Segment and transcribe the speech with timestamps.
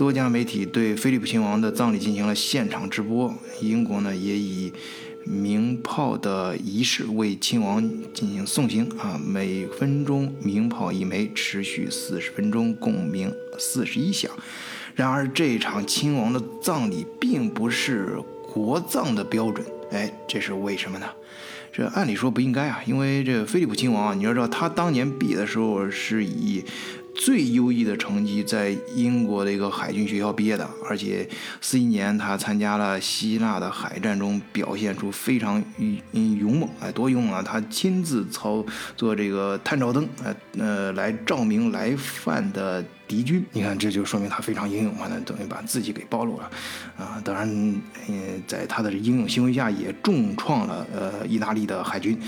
[0.00, 3.34] 多家媒体对菲利普亲王的葬礼进行了现场直播。
[3.60, 4.72] 英国呢也以
[5.26, 14.30] 鸣炮的仪式为亲王进行送行啊，每分钟鸣炮一枚，持续四十分钟，共鸣四十一响。
[14.94, 18.16] 然而，这场亲王的葬礼并不是
[18.50, 21.06] 国葬的标准，哎，这是为什么呢？
[21.70, 26.64] 这按理说不应该啊，因为这菲利普亲王啊，你要知道他当年比的时候是以。
[27.14, 31.28] 最优异的成绩在英国的一个海军学校毕业的，而且
[31.60, 35.62] 四一年他参加了希腊的海战中，表现出非常
[36.12, 37.42] 勇勇猛，哎，多勇啊！
[37.42, 38.64] 他亲自操
[38.96, 43.44] 作这个探照灯，呃呃，来照明来犯的敌军。
[43.52, 46.50] 你看，这就说明他非常英勇嘛，那等于把自己给暴露了
[46.96, 47.20] 啊！
[47.24, 47.48] 当然，
[48.08, 48.14] 呃，
[48.46, 52.18] 在他的英勇行为下，也重创了呃意大利的海军。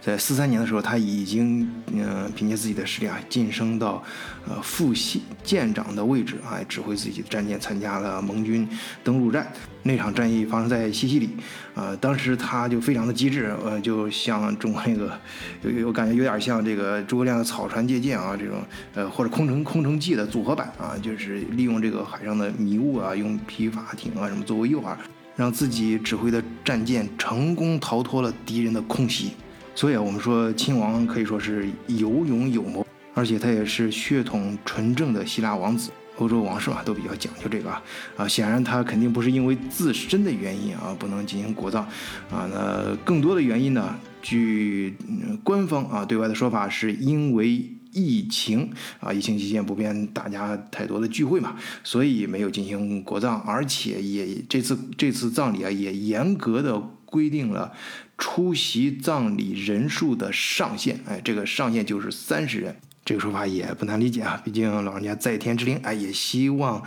[0.00, 4.02] 在四三年的时候，他已经嗯凭借自己的实力啊晋升到
[4.48, 8.66] 呃副舰舰长的位置啊，指挥自己的战舰参加了盟军
[9.04, 9.52] 登陆战。
[9.82, 11.30] 那场战役发生在西西里，
[11.74, 15.18] 呃，当时他就非常的机智，呃，就像中国那个，
[15.62, 18.62] 有有感觉有点像这个诸葛亮的草船借箭啊这种，
[18.94, 24.94] 呃或者空城空城计的组合版啊，就是利用这个海上的迷雾啊，用皮筏艇啊什么作为诱饵，
[25.36, 29.32] 让自己指挥的战舰成功逃脱了敌人的空袭。
[29.74, 35.90] 所以啊，我们说亲王可以说是有勇有谋，而且他也是血统纯正的希腊王子。
[36.18, 37.82] 欧洲王室嘛，都比较讲究这个啊。
[38.18, 41.82] 啊，显然他肯定不是因为自身的原因啊，不能进行国葬
[42.30, 42.46] 啊。
[42.52, 44.94] 那更多的原因呢，据
[45.42, 56.78] 官方啊对外的说法，是因为疫情啊，疫情期间不便大家太多的聚会嘛，所以没有进行国葬，而且也这次这次葬礼啊，也严格的
[57.10, 57.72] 规定了。
[58.16, 62.76] 出席葬礼人数的上限，哎，这个上限就是三十人。
[63.02, 66.82] 这个说法也不难理解啊，毕竟老人家在天之灵，哎，也希望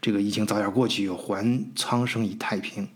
[0.00, 2.88] 这个疫情早点过去，还苍生以太平。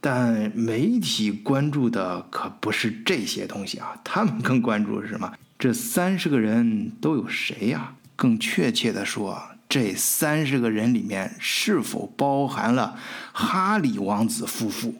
[0.00, 5.32] 但媒体关注的可不是这些东西啊，他们更关注的是什么？
[5.58, 7.94] 这三十个人都有谁呀？
[8.16, 12.98] 更确切的说，这三十个人里面是否包含了
[13.32, 14.94] 哈里王子夫妇？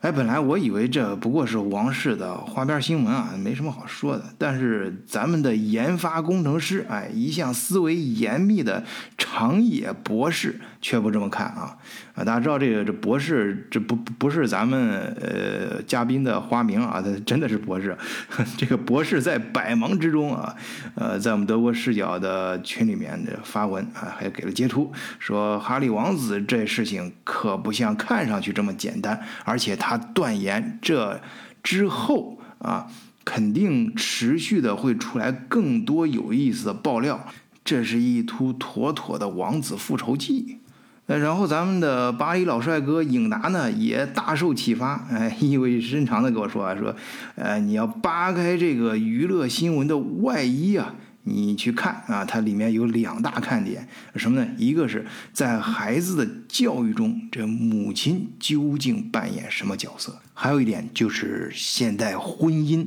[0.00, 4.24] 哎，本来我以为这不过是王室的花边新闻啊，没什么好说的。
[4.38, 8.84] 但是咱们的研发工程师，哎，一向思维严密的
[9.16, 11.76] 长野博士却不这么看啊。
[12.14, 17.96] 啊，大家知道这个这博士，这不不是咱们呃嘉宾的花名啊，他真的是博士。
[18.56, 20.54] 这个博士在百忙之中啊，
[20.94, 29.87] 呃，在我们德国视角的群里面的发文啊，还给了截图，说哈利王子这事情可不像看上去这么简单，而且他。
[29.88, 31.18] 他断言，这
[31.62, 32.88] 之后啊，
[33.24, 37.26] 肯定持续的会出来更多有意思的爆料。
[37.64, 40.58] 这是一出妥妥的王子复仇记。
[41.06, 46.94] 呃，然后咱们的巴黎老帅哥影达呢，也大受启发，哎，意味深长的跟我说啊，说，
[47.36, 50.94] 呃，你要扒开这个娱乐新闻的外衣啊。
[51.28, 54.48] 你去看啊，它里面有两大看点，什么呢？
[54.56, 60.18] 一个是在孩子的教育中，这母亲究竟扮演什么角色？
[60.32, 62.86] 还有一点就是现代婚姻，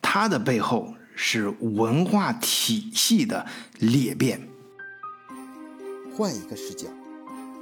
[0.00, 3.46] 它的背后是文化体系的
[3.78, 4.40] 裂变。
[6.14, 6.86] 换一个视角，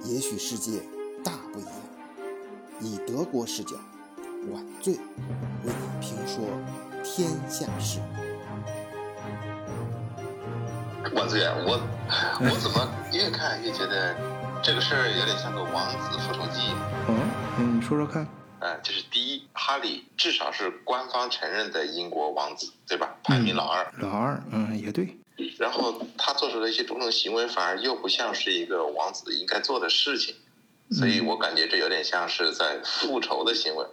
[0.04, 0.80] 也许世界
[1.24, 1.72] 大不一样。
[2.80, 3.76] 以德国视角，
[4.52, 5.00] 晚醉为
[5.66, 6.44] 你评说
[7.04, 8.00] 天下事。
[11.14, 11.80] 王子远，我
[12.40, 14.14] 我怎么越看越觉得
[14.62, 16.60] 这个事儿有点像个王子复仇记？
[17.08, 18.26] 嗯，你说说看。
[18.60, 23.16] 嗯，就是第一，哈利至少是官方承认的英国王子，对吧？
[23.24, 23.90] 排名老二。
[23.98, 25.16] 老二，嗯，也对。
[25.58, 30.34] 然后他做出的一些种种行为，反而又不像是一个王子应该做的事情，
[30.90, 33.86] 所以我感觉这有点像是在复仇的行为。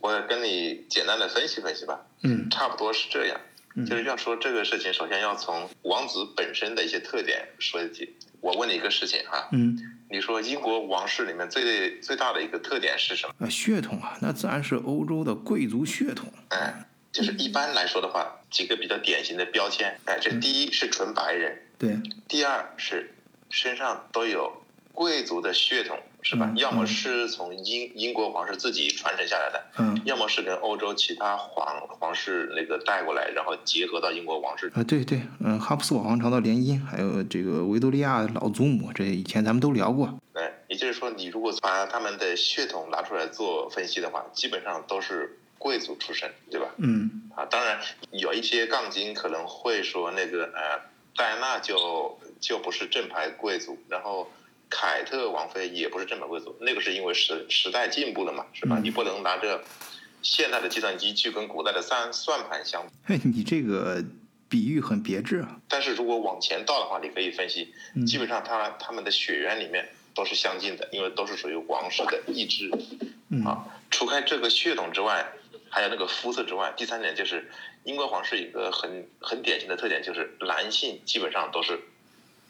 [0.00, 2.00] 我跟你简单的分析分析吧。
[2.22, 3.38] 嗯，差不多是这样。
[3.86, 8.14] 就是要说这个事情，首先要从王子本身的一些特点说起。
[8.40, 9.76] 我问你一个事情哈，嗯，
[10.10, 13.34] 你说英国王室里面最最大的一个特点是什么？
[13.38, 16.30] 啊，血统啊，那自然是欧洲的贵族血统。
[16.50, 19.98] 嗯，就是一般来说的话，几个比较典型的标签。
[20.04, 21.96] 哎，这第一是纯白人，对，
[22.28, 23.14] 第二是
[23.48, 24.62] 身上都有
[24.92, 25.98] 贵族的血统。
[26.24, 26.50] 是吧？
[26.56, 34.72] 要么是从英英国皇室自己传承下来的，嗯，要么是跟欧洲其他皇皇室那个带过来，然后结合到英国皇室。
[34.74, 40.18] 啊，对对，嗯，哈布斯堡王朝的联姻，还有这个维多利亚老祖母，这以前咱们都聊过。
[40.32, 46.68] 对，也就是说，你如果把他们的血统拿出来做分析的话，基本上都是贵族出身，对吧？
[46.78, 47.30] 嗯。
[47.36, 47.78] 啊，当然
[48.12, 50.80] 有一些杠精可能会说，那个呃，
[51.16, 54.26] 戴安娜就就不是正牌贵族，然后。
[54.76, 58.76] 凯特王妃也不是正本贵族，那个是因为时时代进步了嘛，是吧？
[58.76, 59.62] 嗯你不能拿着
[60.20, 62.92] 现代的计算机去跟古代的算算盘相比。
[63.06, 64.02] 哎，你这个
[64.48, 65.60] 比喻很别致啊。
[65.68, 72.68] 但是如果往前倒的话，你可以分析，嗯基本上他他们的血缘里面都是相近的，因为都是属于王室的意志
[73.28, 73.64] 嗯啊。
[73.92, 75.24] 除开这个血统之外，
[75.70, 77.48] 还有那个肤色之外，第三点就是
[77.84, 81.78] 英国皇室一个很很典型的特点，就是男性基本上都是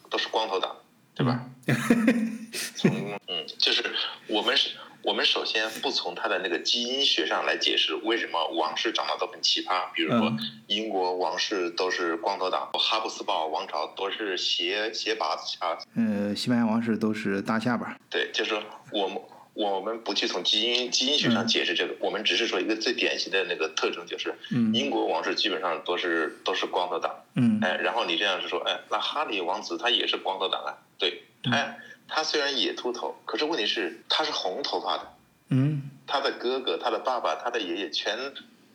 [0.09, 0.75] 都是光头党，
[1.15, 1.45] 对吧？
[2.77, 2.91] 从
[3.29, 3.83] 嗯，就是
[4.27, 4.71] 我们是，
[5.03, 10.39] 我们首先不从他的那个基因学上来解释为什么王室长得都很奇葩，比如说嗯。
[10.67, 17.97] 英国王室都是光头党，哈布斯堡王朝都是斜斜拔子下，呃，西班牙王室都是大下巴。
[18.11, 19.19] 对，就是说我们
[19.55, 21.47] 我们不去从基因基因学上嗯。
[21.47, 24.73] 解释这个，我们只是说一个最典型的那个特征，就是嗯。
[24.75, 27.61] 英国王室基本上都是都是光头党，嗯。
[27.63, 31.77] 哎，然后你这样是说，哎，那哈里王子他也是光头党啊，对，他
[32.09, 35.13] 他虽然也秃头，可是问题是他是红头发的，
[35.51, 38.19] 嗯他的哥哥、他的爸爸、他的爷爷全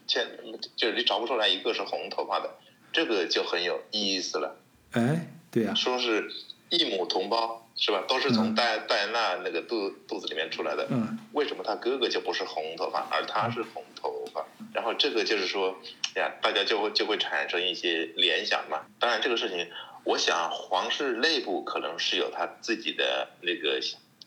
[0.08, 0.28] 全
[0.76, 2.50] 就是你找不出来一个是红头发的，
[2.92, 4.56] 这个就很有意思了。
[4.92, 6.32] 哎，对呀、说是
[6.70, 8.04] 一母同胞是吧？
[8.08, 14.46] 都是从嗯戴戴安娜那个肚肚子里面出来的，嗯为什么他哥哥就不是红头发，而他是红头发？
[14.74, 15.78] 然后这个就是说，
[16.16, 18.82] 哎呀，大家就会就会产生一些联想嘛。
[19.00, 19.68] 当然，这个事情，
[20.10, 23.80] 我想皇室内部可能是有他自己的那个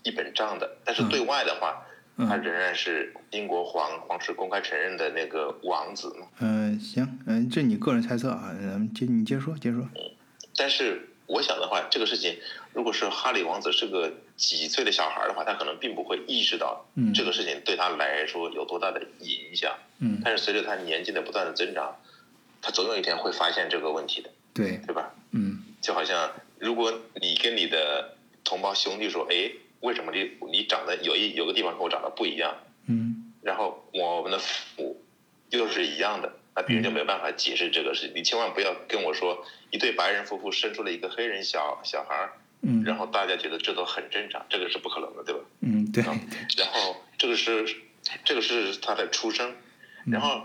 [0.04, 1.84] 一本账的，但是对外的话，
[2.16, 6.28] 嗯他仍然是英国皇皇室公开承认的那个王子嘛。
[6.38, 9.88] 嗯、行，嗯、这你个人猜测啊，咱们接你接着说，接着说。
[10.56, 12.38] 但是我想的话，这个事情
[12.72, 19.76] 如果是哈里王子是个几岁的小孩的话，他可能并不会意识到嗯这个事情对他来说有多大的影响。
[19.98, 21.96] 嗯，但是随着他年纪的不断的增长，
[22.60, 25.12] 他总有一天会发现这个问题的，对，对吧？
[25.34, 29.50] 嗯就好像如果你跟你的同胞兄弟说，哎，
[29.80, 32.56] 为什么你你长得有一有个地方跟我长得不一样？
[32.86, 35.04] 嗯然后我们的父母
[35.50, 38.12] 又是一样的，那别人就没有办法解释这个事情。
[38.14, 42.32] 你千万不要跟我说一对白人夫妇生出了一个黑人小小孩儿，
[42.62, 45.40] 嗯，然后大家觉得这都很正常，这个是不可能的，对吧？
[45.60, 46.16] 嗯对啊
[46.56, 47.66] 然后这个是
[48.24, 49.52] 这个是他的出生，
[50.06, 50.42] 然后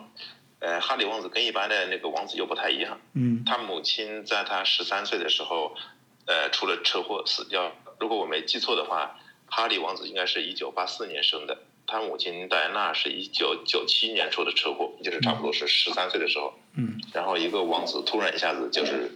[0.59, 5.75] 呃，哈里王子跟一般的那个王子又不太一样，嗯他母亲在他十三岁的时候，
[6.25, 7.75] 呃，出了车祸死掉。
[7.99, 16.53] 如果我没记错的话，哈里王子应该是一九八四年生的，他母亲戴安娜是一九九七年出的车祸，就是差不多是十三岁的时候。
[16.73, 19.11] 嗯然后一个王子突然一下子就是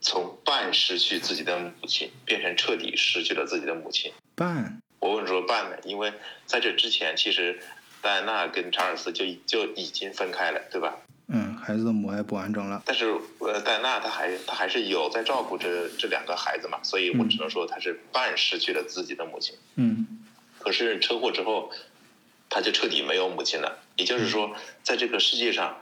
[0.00, 4.12] 从半失去自己的母亲，变成彻底失去了自己的母亲。
[4.34, 5.76] 半我为什么说半呢？
[5.84, 6.12] 因为
[6.46, 7.60] 在这之前，其实
[8.02, 10.96] 戴安娜跟查尔斯就已就已经分开了，对吧？
[11.30, 12.82] 嗯，孩子的母爱不完整了。
[12.86, 19.54] 但是呃，戴安娜她还她还是有在照顾这这两个孩子嘛，所以我只能说她是半失去了自己的母亲。
[19.76, 20.06] 嗯
[20.58, 21.70] 可是车祸之后，
[22.48, 23.78] 她就彻底没有母亲了。
[23.96, 25.76] 也就是说，在这个世界上，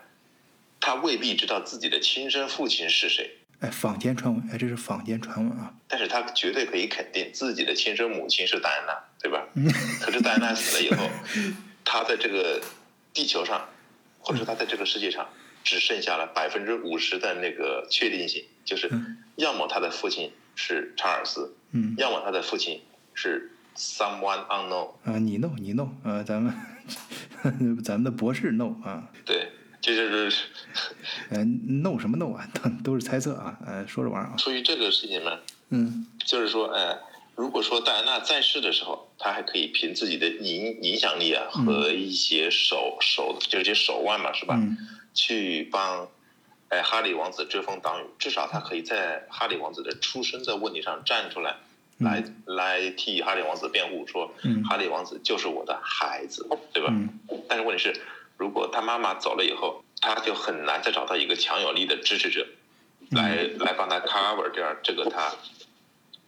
[0.80, 5.72] 她未必知道自己的亲生父亲是谁，哎，坊间传闻，哎，这是坊间传闻啊。
[5.86, 9.46] 但是她绝对可以肯定自己的亲生母亲是戴安娜，对吧？
[9.54, 9.70] 嗯
[10.00, 11.08] 可是戴安娜死了以后，
[11.86, 12.60] 她在这个
[13.14, 13.66] 地球上，
[14.18, 15.26] 或者说他在这个世界上，
[15.64, 19.16] 只剩下了百分之五十的那个确定性，就是嗯。
[19.36, 21.94] 要么他的父亲是查尔斯，嗯。
[21.96, 22.82] 要么他的父亲
[23.14, 24.90] 是 someone unknown。
[25.04, 26.52] 啊，你 no 你 no，呃，咱们
[27.84, 29.48] 咱们的博士 no 啊，对，
[29.80, 30.44] 这就是
[31.30, 34.34] 呃 no 什么 no 啊，都 都是猜测啊，呃，说着玩儿啊。
[34.36, 35.38] 出于这个事情呢，
[35.70, 36.06] 嗯。
[36.24, 36.98] 就是说，呃，
[37.36, 44.54] 如果说戴安娜在世的时候，她还可以凭自己的影影响力啊和一些手手就是这些手腕嘛，是吧？
[44.56, 44.76] 嗯。
[45.12, 46.08] 去帮，
[46.68, 51.56] 哎，哈里王子遮风挡雨，至少他可以在哈里王子的出生的问题上站出来，
[51.98, 54.64] 来来替哈里王子辩护，说嗯。
[54.64, 56.88] 哈里王子就是我的孩子，对吧？
[56.90, 57.08] 嗯。
[57.48, 57.98] 但是问题是，
[58.36, 62.46] 如果他妈妈走了以后，他就很难再找到一个强有力的支持者，
[63.10, 65.34] 来、来帮他 cover 掉这个他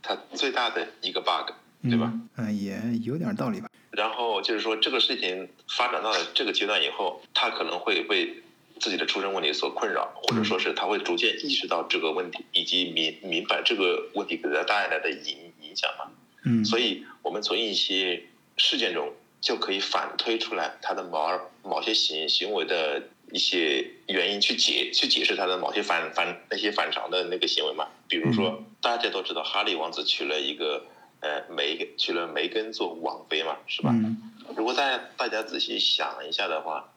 [0.02, 1.52] 他最大的一个 bug，
[1.83, 2.12] 对吧？
[2.37, 3.69] 嗯，啊，也有点道理吧。
[3.90, 8.43] 然后就是说，这个事情发展到了这个阶段以后，他可能会被
[8.78, 16.11] 自己的出生问题所困扰，或者说是他会逐渐意识到这个问题，以及明明白这个问题给他带来的影影响嘛。
[16.45, 18.23] 嗯，所以我们从一些
[18.57, 23.02] 事件中就可以反推出来他的某某些行行为的
[23.33, 27.87] 一些原因，去解去解释他的某些反反那些反常的那个行为嘛。
[28.09, 30.85] 比如说，大家都知道哈利王子娶了一个
[31.21, 33.91] 呃梅娶了梅根做王妃嘛，是吧？
[33.93, 34.17] 嗯
[34.57, 36.91] 如果大家大家仔细想一下的话，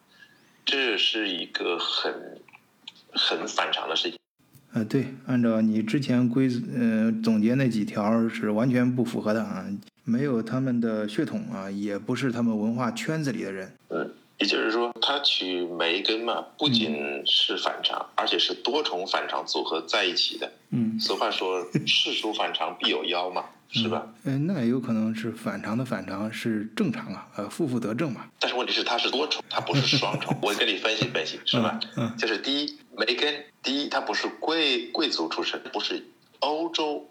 [0.64, 2.40] 这是一个很
[3.12, 4.18] 很反常的事情。
[4.72, 9.66] 呃，对，按照你之前规呃总结那几条是完全不符合的啊，
[10.06, 13.76] 没有他们的血统啊，也不是他们文化圈子里的人。
[13.90, 20.51] 嗯，也就是说，他娶梅根嘛，不仅是反常，而且是多重反常组合在一起的。
[20.71, 24.07] 嗯，俗话说“事出反常必有妖”嘛，是吧？
[24.24, 28.25] 嗯，那也有可能是反常的反常是正常啊，呃，负负得正嘛。
[28.39, 30.36] 但是问题是，它是多重，它不是双重。
[30.41, 31.79] 我跟你分析分析，是吧？
[31.95, 36.03] 嗯，就是第一，梅根，第一，他不是贵贵族出身，不是
[36.39, 37.07] 欧洲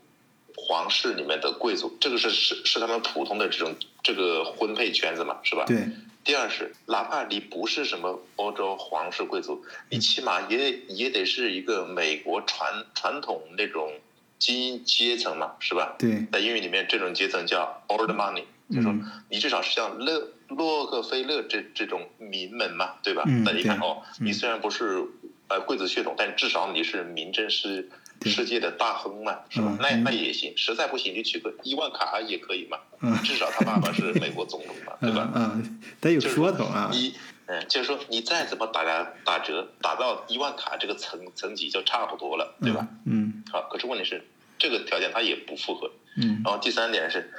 [0.57, 3.73] 皇室里面的贵族，这个是是是他们普通的这种
[4.03, 5.65] 这个婚配圈子嘛，是吧？
[5.65, 5.89] 对。
[6.23, 13.93] 第二是，哪怕你不是什么欧洲皇室贵族，你起码也也得是一个美国传传统那种
[14.39, 15.97] 精英阶层嘛，是吧？
[15.99, 16.27] 对。
[16.31, 18.95] 在英语里面，这种阶层叫 old money，就是说
[19.29, 23.25] 你至少是像勒洛克菲勒这这种名门嘛，对吧？
[23.27, 23.43] 嗯。
[23.45, 25.05] 那你看哦，你虽然不是
[25.49, 27.89] 呃贵族血统，但至少你是名正是。
[28.23, 29.77] 世界的大亨嘛，是吧？
[29.81, 32.79] 那那也行，实在不行，就取个伊万卡也可以嘛。
[33.25, 35.31] 至少他爸爸是美国总统嘛， 对吧？
[35.35, 36.91] 嗯，得有说头啊。
[36.93, 37.15] 你
[37.47, 42.87] 嗯，就是说你再怎么打打打折，打到伊万卡这个层层级就差不多了，对吧？
[43.07, 43.43] 嗯。
[43.51, 44.23] 好，可是问题是
[44.59, 45.91] 这个条件他也不符合。
[46.17, 46.43] 嗯。
[46.45, 47.33] 然后第三点是，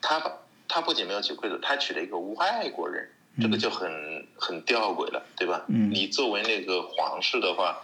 [0.00, 0.32] 他把
[0.68, 3.10] 他不仅没有娶贵族，他娶了一个外国人，
[3.40, 5.64] 这个就很很吊诡了，对吧？
[5.68, 5.90] 嗯。
[5.90, 7.82] 你作为那个皇室的话，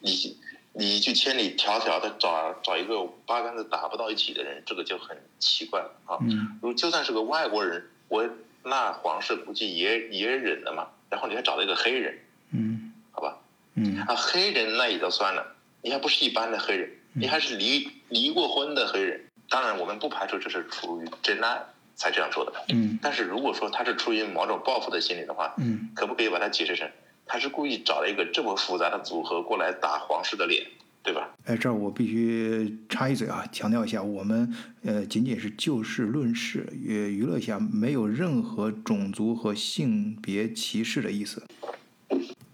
[0.00, 0.38] 你。
[0.72, 6.16] 你去千里迢迢的找找一个八竿子打不到一起的人，这个就很奇怪了啊。
[6.22, 6.58] 嗯。
[6.62, 8.28] 如就算是个外国人，我
[8.62, 10.86] 那皇室估计也也忍了嘛。
[11.08, 12.18] 然后你还找了一个黑人。
[12.52, 12.92] 嗯。
[13.10, 13.36] 好吧。
[13.74, 14.00] 嗯。
[14.02, 15.44] 啊，黑人那也就算了，
[15.82, 19.20] 你还不是一般的黑人，你还是离离过婚的黑人。
[19.48, 21.60] 当然，我们不排除这是出于真爱
[21.96, 22.52] 才这样做的。
[22.68, 22.96] 嗯。
[23.02, 26.88] 但是如果说他是出于某种报复的心理的话，嗯，可不可以把它解释成？
[27.32, 30.66] 他是故意找了一个这么复杂的组合过来打皇室的脸，
[31.00, 31.30] 对吧？
[31.44, 41.46] 哎，这儿我必须插一嘴啊，强调一下，我们呃仅仅是就事论事，娱娱乐一下，没有任何种族和性别歧视的意思。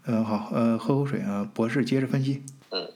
[0.05, 2.43] 嗯，好，呃，喝口水啊，博士接着分析。
[2.69, 2.87] 嗯，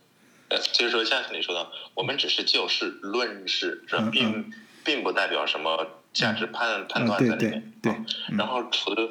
[0.50, 4.07] 呃，就是说，像你说的，我们只是就事论事，是吧？
[4.11, 7.73] 并并不代表什么价值判判断在里面。
[7.81, 7.91] 对，
[8.38, 9.09] 然后除了。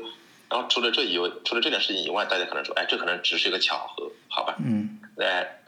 [0.51, 4.57] 然后除了这以外，除了这件事情以外，大家可能说，哎，这可能只是一个巧合，好吧？
[4.59, 4.99] 嗯。
[5.17, 5.61] 哎，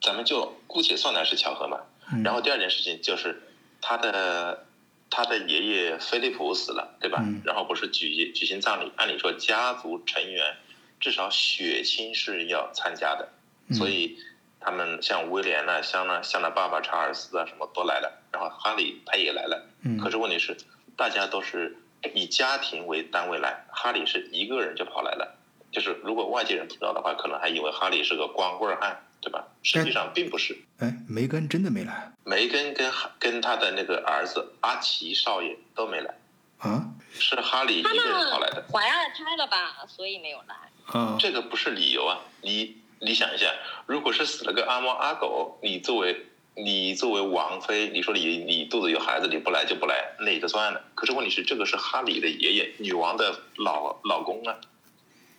[0.00, 1.80] 咱们就姑且算它是巧合嘛。
[2.12, 2.22] 嗯。
[2.22, 3.42] 然后第二件事情就是，
[3.80, 4.64] 他的
[5.10, 7.18] 他的爷爷菲利普死了，对吧？
[7.20, 7.42] 嗯。
[7.44, 10.56] 然后不是举举行葬礼，按理说家族成员
[11.00, 13.28] 至少血亲是要参加的，
[13.74, 14.16] 所以
[14.60, 19.66] 他们像威廉呢，像那像他爸爸查尔斯啊，什么都来了，然后哈利他也来了。
[19.82, 19.98] 嗯。
[19.98, 20.56] 可是问题是，
[20.96, 21.76] 大家都是。
[22.14, 25.38] 以家庭为单位来，哈里是一个人就跑来了。
[25.70, 29.46] 就是如果外界人不知道的话，可能还以为哈里是个光棍汉，对吧？
[29.62, 30.56] 实际上并不是。
[30.78, 32.12] 哎，梅根真的没来？
[32.24, 36.14] 梅根跟跟他的那个儿子阿奇少爷都没来。
[36.58, 36.84] 啊？
[37.14, 38.64] 是哈里一个人跑来的。
[38.70, 39.84] 怀二胎了吧？
[39.88, 40.54] 所以没有来。
[40.86, 41.16] 啊。
[41.18, 42.18] 这个不是理由啊！
[42.42, 43.46] 你你想一下，
[43.86, 46.26] 如果是死了个阿猫阿狗，你作为。
[46.54, 50.84] 你作为王妃，你说你你肚子有孩子，你不来就不来，那也就算了。
[50.94, 54.54] 可是问题是，这个是哈里的爷爷，女王的老老公啊，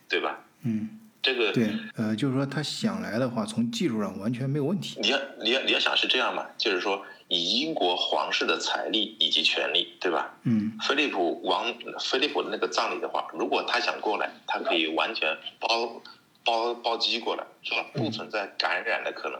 [0.10, 0.39] 对吧？
[0.63, 5.00] 嗯，这个对，呃，就是说他想来的话，从技术上完全没有问题。
[5.01, 10.36] 你要你要你要想是这样嘛，就是说以英国皇室的财力以及权力，对吧？
[10.43, 16.01] 嗯，菲利普王菲利普的那个葬礼的话，如果他想过来，他可以完全包
[16.43, 17.86] 包包机过来，是吧？
[17.93, 19.39] 不存在感染的可能。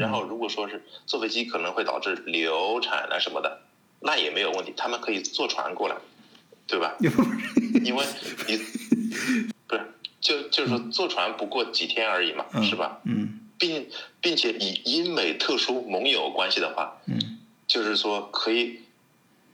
[0.00, 3.60] 然后，如果说是坐飞机可能会导致流产啊什么的，
[4.00, 5.96] 那也没有问题，他们可以坐船过来，
[6.66, 6.96] 对吧？
[7.84, 8.04] 因为
[8.48, 8.56] 你
[9.68, 9.86] 不是
[10.20, 13.00] 就就是说坐船不过几天而已嘛，是吧？
[13.04, 13.90] 嗯，并
[14.22, 18.80] 并且以英美特殊盟友关系的话，嗯，就是说可以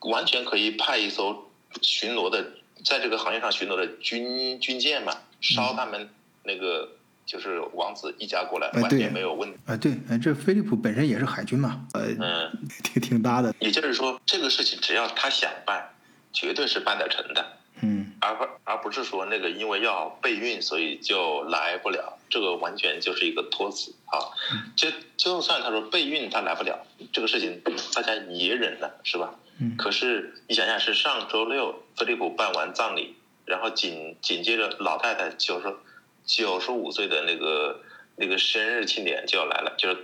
[0.03, 1.51] 完全可以派一艘
[1.83, 2.53] 巡逻的，
[2.85, 6.09] 在这个行业上巡逻的军军舰嘛，烧他们
[6.45, 6.93] 那个。
[7.27, 9.59] 就是王子一家过来，完全没有问题。
[9.67, 9.93] 啊，对，
[10.23, 12.51] 这菲利普本身也是海军嘛，呃，嗯，
[12.85, 13.53] 挺挺搭的。
[13.59, 15.91] 也就是说，这个事情只要他想办，
[16.33, 17.45] 绝对是办得成的。
[17.83, 24.17] 嗯，而不而不是说那个因为要备孕，所以就来不了，这个完全就是一个托词啊。
[24.77, 26.79] 就就算他说备孕他来不了，
[27.13, 27.61] 这个事情
[27.93, 29.35] 大家也忍了，是吧？
[29.61, 29.77] 嗯。
[29.77, 35.77] 可是你想想，是上周六菲利普办完葬礼，然后紧紧接着老太太就说。
[36.27, 37.81] 九十五岁的那个
[38.17, 39.97] 那个生日庆典就要来了，就是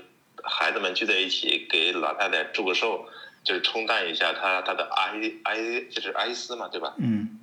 [0.43, 3.07] 孩子们聚在一起给老太太祝个寿，
[3.45, 6.95] 就是冲淡一下她她的哀哀就是哀思嘛，对吧？
[6.99, 7.41] 嗯。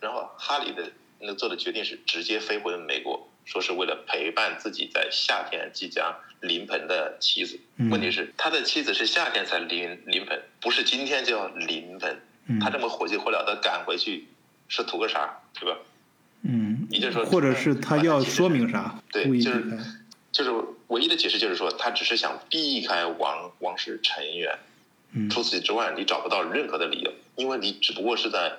[0.00, 7.60] 然后哈里的那做的决定是直接飞回美国，说是为了陪伴自己在夏天即将临盆的妻子。
[7.76, 12.20] 嗯问题是他的妻子是夏天才临临盆，不是今天就要临盆。
[12.46, 14.26] 嗯他这么火急火燎的赶回去，
[14.66, 15.78] 是图个啥，对吧？
[16.42, 19.78] 嗯，也就是说或者是他要说明啥，对就是。
[20.32, 20.50] 就是
[20.86, 24.58] 唯一的解释就是说，他只是想避开王王室成员。
[25.12, 28.50] 嗯除此之外，你找不到任何的理由，因为你只不过是在，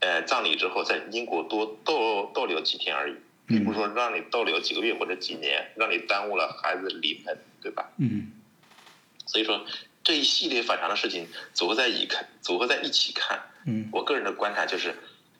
[0.00, 3.14] 呃，葬礼之后在英国多逗逗留几天而已，
[3.46, 7.90] 并不是说让你逗留几个月或者几年，让你耽误了孩子临盆，对吧？
[7.98, 8.32] 嗯
[9.26, 9.66] 所以说
[10.02, 14.94] 这一系列反常的事情组合在一看，组合在一起看，嗯我个人的观察就是，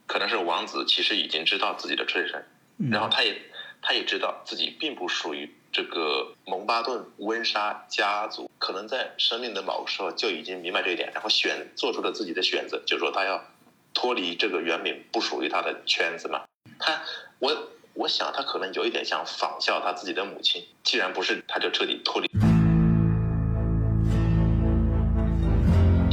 [0.06, 2.44] 可能是王子其实已经知道自己的出身，
[2.78, 3.36] 嗯，然后他也
[3.82, 13.44] 他也知道自己并不属于这个蒙巴顿温莎家族，可能在生命的某个时候就已经明白这一点，然后选做出了自己的选择，就是说他要
[13.92, 16.42] 脱离这个原本不属于他的圈子嘛。
[16.78, 17.02] 他
[17.38, 22.45] 我我想他可能有一点像仿效他自己的母亲，既然不是，他就彻底脱离。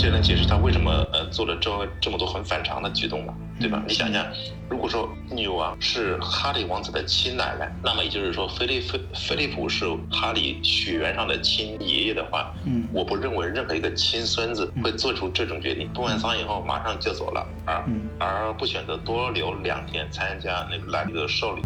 [0.03, 3.81] 这能解释他为什么呃做了这这么多很反常的举动嘛，对吧？
[3.87, 4.27] 你想想，
[4.67, 21.61] 如果说女王是哈利王子的亲奶奶，那么也就是说菲利菲菲利普是哈利血缘上的亲爷爷的话，嗯我不认为任何一个亲孙子会做出这种决定，动完丧以后马上就走了，而嗯而不选择多留两天参加那个莱利的寿礼。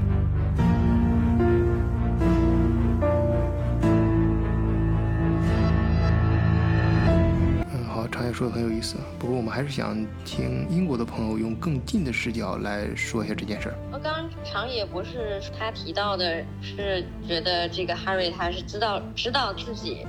[8.38, 8.98] 说的很有意思。
[9.18, 13.76] 不过我们还是想听英国的朋友用更近的视角来说一下这件事儿。
[13.92, 20.06] 我刚刚长野博士他提到的是觉得这个 Harry 他是知道知道自己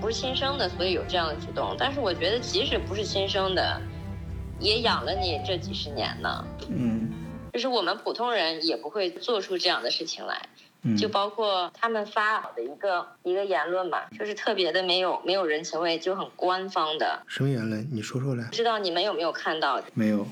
[0.00, 1.74] 不是亲生的，所以有这样的举动。
[1.76, 3.80] 但是我觉得即使不是亲生的，
[4.60, 6.46] 也养了你这几十年呢。
[6.68, 7.10] 嗯
[7.52, 10.40] 就是我们普通人也不会做出这样的事情来。
[10.84, 17.22] 嗯，就包括他们发的一个一个言论嘛，就是特别的没有没有人情味，就很官方的。
[17.26, 17.88] 什么言论？
[17.90, 18.52] 你说说来不。
[18.52, 19.82] 知道你们有没有看到？
[19.94, 20.26] 没有。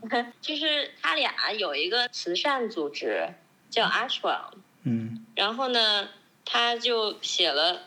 [0.40, 3.28] 就是他俩有一个慈善组织
[3.68, 4.52] 叫 Ashwell，
[4.84, 6.08] 嗯然后呢，
[6.44, 7.80] 他就写了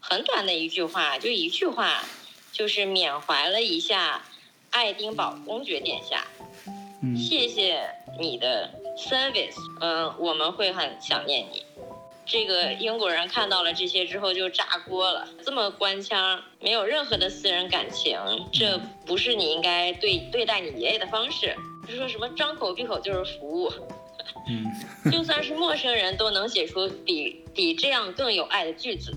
[0.00, 2.02] 很短的一句话，就一句话，
[2.50, 4.22] 就是缅怀了一下
[4.70, 6.24] 爱丁堡公爵殿下，
[7.02, 11.62] 嗯谢谢你的 service，嗯，我们会很想念你。
[12.26, 18.18] 这个英国人看到了这些之后就炸锅了，这么官腔，没有任何的私人感情，
[18.50, 21.54] 这不是你应该对对待你爷爷的方式。
[21.86, 23.70] 就说什么张口闭口就是服务，
[24.48, 29.12] 嗯就算是陌生人都能写出比比这样更有爱的句子。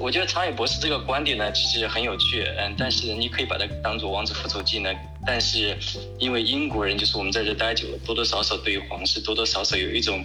[0.00, 4.92] 我觉得长野博士这个观点呢，其实很有趣，嗯，但是你可以把它当做《王子复仇记》呢。
[5.24, 5.78] 但是
[6.18, 10.24] 因为英国人就是我们在这待久了，多多少少对于皇室多多少少有一种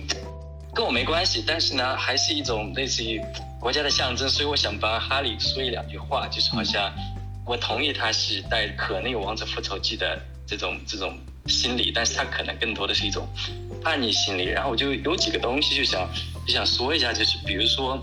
[0.73, 3.21] 跟我没关系，但是呢，还是一种类似于
[3.60, 6.91] 国家的象征，所以我想帮哈利说一两句话，就是好像
[7.45, 13.27] 我同意他是带可能有《王者复仇记》的这种这种心理，但是他可能更多的是一种
[13.83, 14.45] 叛逆心理。
[14.45, 16.10] 然后我就有几个东西就想
[16.45, 18.01] 就想说一下，就是比如说。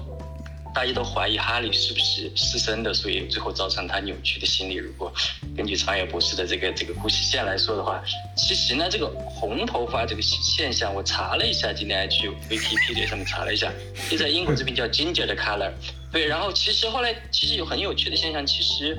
[0.74, 4.74] 大家都怀疑哈利是不是失身的，所以最后造成他扭曲的心理。
[4.74, 5.12] 如果
[5.56, 8.02] 根据长野博士的这个这个故事线来说的话，
[8.36, 13.72] 其实呢，这个红头发这个现象，我查了一下，今天还去 Wikipedia 上面查了一下，
[14.10, 15.70] 就在英国这边叫 ginger 的 color。
[16.10, 18.98] 对，然后其实后来其实有很有趣的现象，其实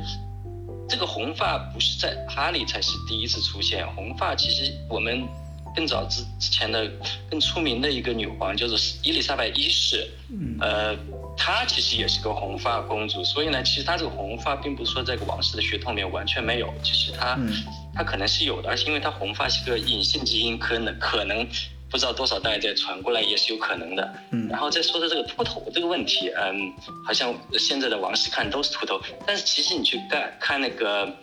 [0.87, 5.27] 这个红发不是在哈利才是第一次出现，红发其实我们。
[5.75, 6.89] 更早之之前的
[7.29, 10.95] 更出名的一个女皇叫做伊丽莎白一世，嗯呃，
[11.37, 17.51] 她其实也是个红发公主，所以呢，其实她这个红发并不是说在这个王室的血统里面完全没有，其实她、嗯
[17.93, 21.47] 她可能是有的，而且因为她红发是个隐性基因，可能可能
[21.89, 24.13] 不知道多少代再传过来也是有可能的。
[24.31, 26.73] 嗯然后再说的这个秃头这个问题，嗯，
[27.05, 31.13] 好像现在的王室看都是秃头，但是其实你去看看那个，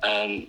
[0.00, 0.46] 嗯。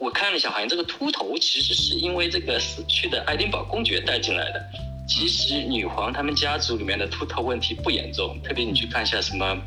[0.00, 4.64] 我看了一下，好像这个秃头其实是因为这个死去的爱丁堡公爵带进来的。
[5.06, 9.60] 其实女皇他们家族里面的秃头问题不严重，特别你去看一下什么，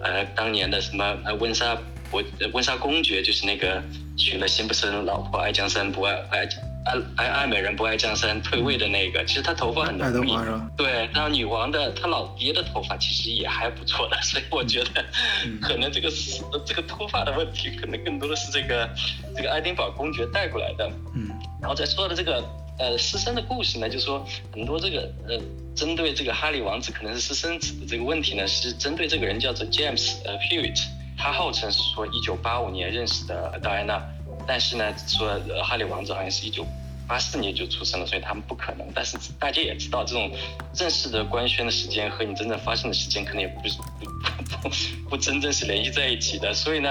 [0.00, 1.76] 呃，当年的什么呃温莎
[2.10, 2.22] 伯
[2.54, 3.82] 温莎公爵，就是那个
[4.16, 6.46] 娶了辛普森老婆爱江山不爱爱
[6.84, 10.70] 爱爱爱美人不爱江山退位的那个，其实他头发很爱德浓密华是吧？
[10.76, 15.04] 对，然后女王的她老爹的头发其实也还不错的，所以我觉得
[15.44, 18.88] 嗯可能这个是这个脱发的问题，可能更多的是这个
[19.34, 20.90] 这个爱丁堡公爵带过来的。
[21.14, 22.44] 嗯然后再说的这个
[22.78, 25.40] 呃私生的故事呢，就说很多这个呃
[25.74, 30.82] 针对这个哈利王子可能是私生子的这个问题呢，是针对这个人叫做 James 呃 Hewitt，
[31.16, 34.02] 他号称是说一九八五年认识的戴安娜，
[34.46, 36.64] 但是呢说、呃、哈利王子好像是一九
[37.06, 38.86] 八四年就出生了，所以他们不可能。
[38.94, 40.30] 但是大家也知道，这种
[40.72, 46.54] 正式的官宣的时间和你真正发生的时间，可能也不是不不不真正是联系在一起的。
[46.54, 46.88] 所以呢，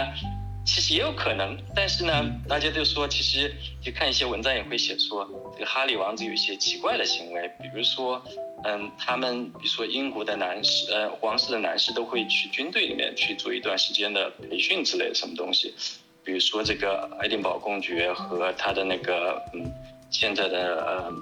[0.66, 1.58] 其实也有可能。
[1.76, 8.24] 但是呢，大家都说，其实就看一些文章也会写说，这个哈利王子有一些奇怪的行为，比如说，
[8.66, 15.74] 嗯，他们比如说英国的男士，呃，皇室的男士都会去军队里面去做一段时间的培训之类的什么东西。
[16.24, 19.72] 比如说这个爱丁堡公爵和他的那个嗯。
[20.16, 21.14] 现在的呃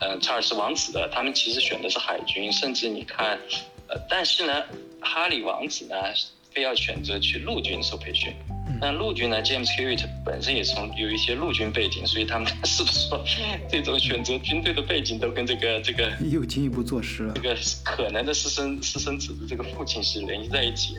[0.00, 3.38] 呃查尔斯王子的，他们其实选的是海军，甚至你看，
[3.88, 4.62] 呃，但是呢，
[5.00, 5.96] 哈里王子呢，
[6.52, 8.34] 非要选择去陆军受培训。
[8.82, 13.24] 那陆军呢，James Hewitt 本身也从有一些陆军背景，所以他们是不是说
[13.66, 20.98] 这种选择军队的背景都跟这个这个 又进一步坐实了这个可能的私生私生子的这个父亲是联系在一起？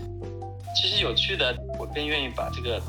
[0.75, 2.81] 其实有趣的，我更愿意把这个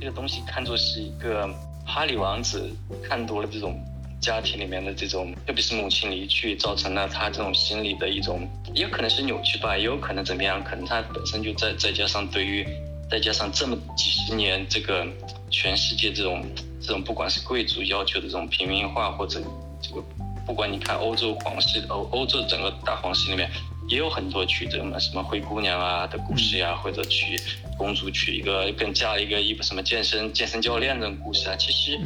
[0.00, 1.48] 这个东西看作是一个
[1.86, 2.70] 哈里王子
[3.02, 3.82] 看多了这种。
[4.20, 10.64] 家庭里面的这种，特别是母亲离去，造成了他这种心理的一种，也有可能是扭曲吧，也有可能怎么样？
[10.64, 12.66] 可能他本身就在，再加上对于，
[13.10, 15.06] 再加上这么几十年，这个
[15.50, 16.42] 全世界这种
[16.80, 19.42] 这种，不管是贵族要求的这种平民化，或者
[19.82, 20.02] 这个，
[20.46, 23.50] 不管你看欧洲皇室，欧欧洲整个大皇室里面。
[23.86, 27.38] 也有很多曲折嘛什么灰姑娘啊的故事呀，或者去
[27.76, 31.98] 公主娶一个更嫁一个一个什么健身健身教练这种故事啊，其实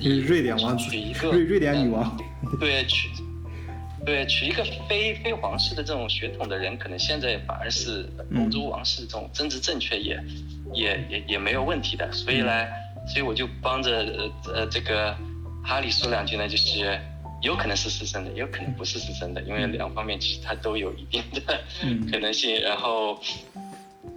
[0.26, 2.16] 瑞典王娶一个瑞瑞典女王，
[2.58, 3.08] 对娶
[4.04, 10.22] 对娶一个非非皇室的这种血统的人，可能现在反而是欧洲王室这种政治正确也
[10.72, 12.66] 也也也没有问题的，所以呢，
[13.06, 15.16] 所以我就帮着呃呃这个
[15.62, 16.98] 哈利说两句呢，就是。
[17.42, 21.58] 有可能是私生的，也有可能不是私生的，因为两方面其实它都有一定的
[22.12, 22.60] 可能性。
[22.60, 23.18] 然后，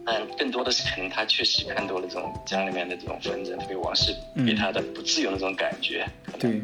[0.05, 4.13] 嗯，更多的是可能他确实看多了这种家里面的这种纷争，特别王室
[4.45, 6.05] 给他的不自由的这种感觉。
[6.39, 6.61] 对。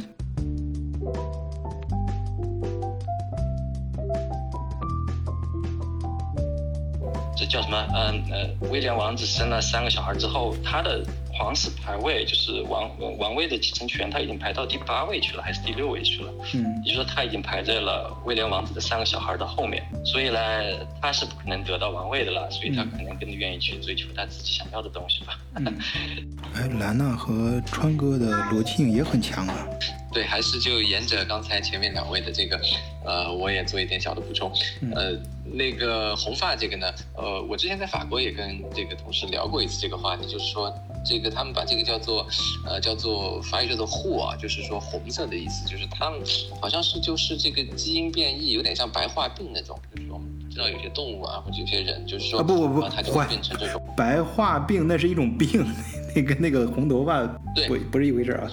[7.38, 7.88] 这叫什么？
[7.93, 11.04] 嗯呃，威廉王子生了三个小孩之后，他的。
[11.39, 16.34] 皇室排位就是王王位的继承权，他已经排到第八位去了，还是第六位去了？
[16.54, 20.39] 嗯，也就是说他已经排在了威廉王子的三个小孩的后面，所以呢，
[21.02, 25.39] 他是不可能得到王位的了，所以他可能更愿意去追求他自己想要的东西吧。
[26.56, 29.65] 哎，兰娜和川哥的逻辑性也很强啊。
[30.12, 32.60] 对，还是就沿着刚才前面两位的这个，
[33.06, 34.52] 呃，我也做一点小的补充。
[34.95, 40.73] 呃，那个红发这个呢，呃，我之前在法国也跟这个同事聊过一次这个话题，就是说
[41.04, 42.26] 这个他们把这个叫做，
[42.66, 46.20] 呃，叫做法语叫做“护”啊，就是说红色的意思，就是他们
[46.62, 55.66] 好像是就是这个基因变异，有点像白化病那种，就是说我们知道有些动物啊或者有些人，就是说不不不，它就会变成这种白化病，那是一种病，
[56.16, 57.26] 那个那个红头发
[57.68, 58.52] 不不是一回事啊。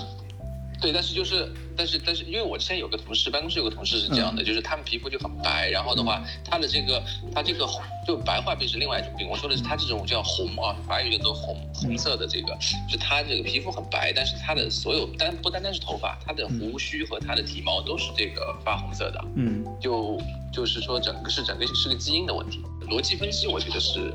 [0.81, 7.03] 对，但是就是，但是但是，因为我之前有个同事，办公室有个同事是这样的，就是他们皮肤就很白，然后的话，他的这个
[7.35, 7.67] 他这个
[8.07, 9.27] 就白化病是另外一种病。
[9.29, 12.57] 我说的是他这种叫红啊，法语叫做红红色的这个，
[12.91, 19.25] 就他这个皮肤很白，但是他的所有单不单单是头发，他的胡须和他的体毛都是这个发红色的。
[19.35, 20.21] 嗯，就
[20.53, 22.63] 就是说整个是整个是个基因的问题。
[22.89, 24.13] 逻辑分析我觉得是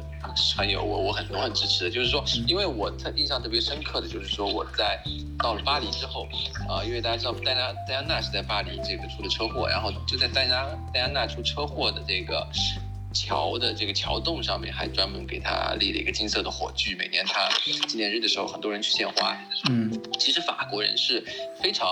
[0.55, 4.99] 很有我我很我很支持的，就是说，因为我特印象特别深刻的就是说我在
[5.37, 6.27] 到了巴黎之后。
[6.69, 12.47] 啊，因为大家知道戴安戴安娜是在巴黎这个出了车祸，然后就在戴安戴安娜出车祸的这个
[13.13, 16.95] 桥的这个桥洞上面，还专门给她立了一个金色的火炬。
[16.95, 17.49] 每年她
[17.87, 19.37] 纪念日的时候，很多人去献花。
[19.69, 21.21] 嗯，其实法国人是
[21.61, 21.87] 非常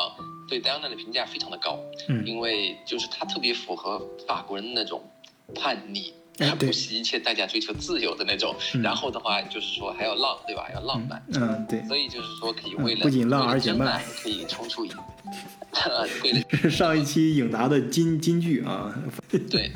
[0.47, 5.03] 对戴安娜的评价非常的高，嗯，因为就是她特别符合法国人那种
[5.53, 6.13] 叛逆。
[6.57, 10.67] 不惜一切代价追求自由的那种，然后的话就是说还要浪，对吧？
[10.73, 11.23] 要浪漫。
[11.33, 11.83] 嗯，对。
[11.87, 14.93] 所以就是说可以为了不仅浪而且慢，可以冲出影。
[16.69, 18.93] 上一期影达的金金句啊。
[19.49, 19.71] 对，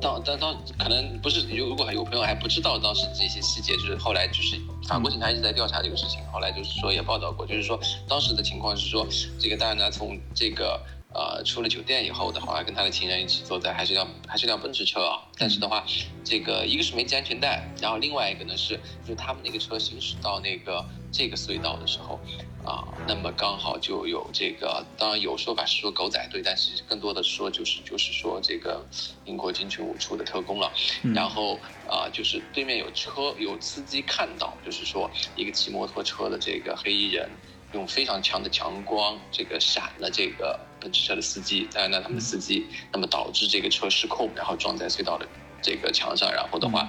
[0.00, 1.46] 当当当，可能不是。
[1.54, 4.56] 如果有朋友还不知道当时这些细节，就是后来就是
[4.88, 9.06] 法国警察一直在调查这个事情，后来就是说也报道过，就是说当时的情况是说
[9.38, 10.80] 这个戴安娜从这个。
[11.12, 15.26] 呃，出了酒店以后的话，跟他的情人一起坐在还是辆还是辆奔驰车啊。
[15.36, 15.84] 但是的话，
[16.24, 22.20] 这个一个是没系安全带，然后另外一个呢是，就他们那个车行驶到那个这个隧道的时候，
[22.64, 28.86] 啊，那么刚好就有这个，当然有说法是说狗仔队，但是更多的说就是就是说这个
[29.24, 30.72] 英国军群五处的特工了。
[31.12, 37.28] 然后啊，就是对面有车有司机看到，就是说一个骑摩托车的这个黑衣人。
[37.72, 45.28] 用非常强的强光，这个闪了这个奔驰车的司机，当然呢，他们的司机，那么导致这个车失控，然后撞在隧道的
[45.62, 46.88] 这个墙上，然后的话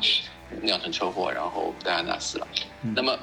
[0.62, 2.48] 酿成车祸，然后戴安娜死了。
[2.96, 3.18] 那么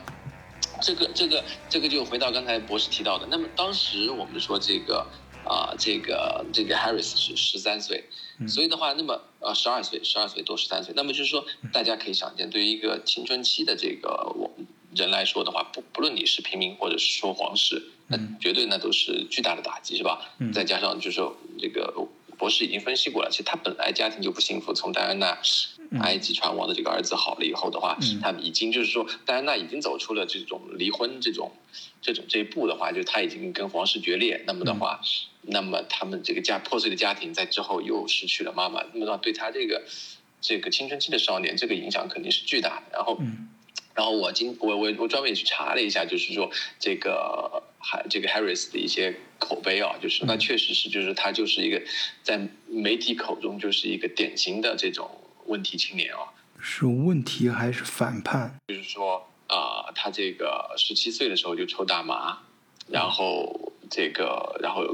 [0.80, 5.06] 这个这个这个就回到刚才博士提到的，那么当时我们说这个
[5.44, 8.04] 啊，这个这个 Harris 是十三岁，
[8.46, 14.50] 所以的话，那么呃十二岁，十二岁多十三岁，那么就是说，大家可以想见，对于一个青春期的这个我
[14.94, 20.20] 人来说的话，不不论你是平民或者是说皇室，那绝对那都是巨大的打击，是吧？
[20.52, 21.94] 再加上就是说这个
[22.36, 25.38] 博士已经分析过了，其实他本来家庭就不幸福，从戴安娜。
[26.02, 31.50] 埃及船王的这个儿子好了以后的话，他已经就是说，戴安娜已经走出了这种离婚这种
[32.02, 34.44] 这种这一步的话，就他已经跟皇室决裂。
[34.46, 35.00] 那么的话，
[35.40, 39.82] 那么他们这个家破碎的家庭在之后又失去了妈妈，那么的话对他这个
[40.42, 42.92] 这个青春期的少年，这个影响肯定是巨大的。
[42.92, 43.18] 然后，
[43.94, 51.82] 然后我今我我我专门也去查了一下，就是说这个还这个 Harris 的一些口碑啊，就是那确实是就是他就是一个
[52.22, 55.10] 在媒体口中就是一个典型的这种。
[55.46, 56.28] 问题青年啊，
[56.60, 58.54] 是问题还是反叛？
[58.68, 62.36] 就是说啊，他这个十七岁的时候就抽大麻，
[62.86, 64.84] 然后这个，然后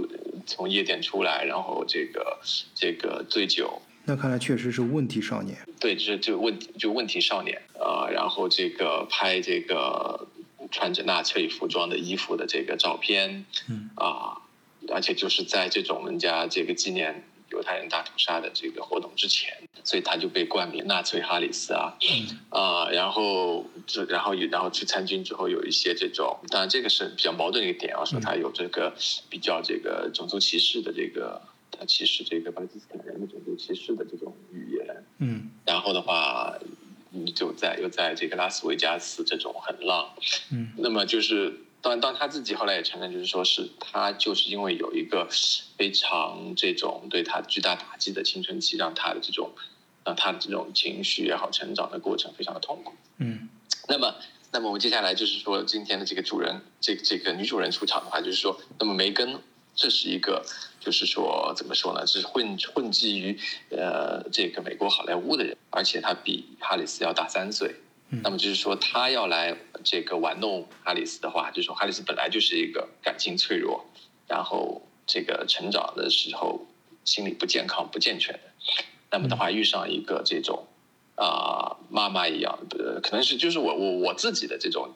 [0.47, 2.39] 从夜店出来，然后这个
[2.73, 3.83] 这个醉酒。
[4.05, 5.59] 那看来确实是问题少年。
[5.81, 10.29] 对，就是就问就问题少年啊，然后这个拍这个
[10.75, 13.91] 穿着纳粹服装的衣服的这个照片，嗯。
[13.95, 14.43] 啊，
[14.93, 17.23] 而且就是在这种人家这个纪念。
[17.51, 19.53] 犹太人大屠杀的这个活动之前，
[19.85, 21.95] 所以他就被冠名纳粹哈里斯啊，
[22.49, 28.93] 啊，然后这然后然后去参军之后有一些这种，当然这个是比较矛盾的一个点啊，说他有这个
[29.31, 36.59] 比较这个种族歧视的这个，他歧视这个巴基斯坦人的种族歧视的这种语言，嗯，然后的话，
[37.35, 40.15] 就在又在这个拉斯维加斯这种很浪，
[40.51, 41.61] 嗯，那么就是。
[41.85, 45.29] 当然当他自己后来也承认，就是说是他就是因为有一个
[45.77, 49.53] 非常这种对他巨大打击的青春期，让他的这种
[50.03, 52.95] 让他的这种情绪也好，成长的过程非常的痛苦。
[53.19, 53.51] 嗯，
[53.87, 54.15] 那么
[54.51, 59.39] 那么我们接下来就是说今天的这个主人，这这个女主人出场的话，就是说，那么梅根
[59.75, 60.43] 这是一个
[60.85, 62.07] 就是说怎么说呢？
[62.07, 63.39] 是混混迹于
[63.71, 67.75] 呃这个美国好莱坞的人，而且他比哈里斯要大三岁。
[68.23, 73.85] 那么就是说，他要来这个玩弄哈里斯的话，就是说哈里斯本来就是一个感情脆弱，
[74.29, 76.67] 然后这个成长的时候
[77.05, 78.41] 心理不健康、不健全的，
[79.11, 80.67] 那么的话遇上一个这种。
[81.17, 84.93] 啊，妈妈一样，呃，可能是就是我我我自己的这种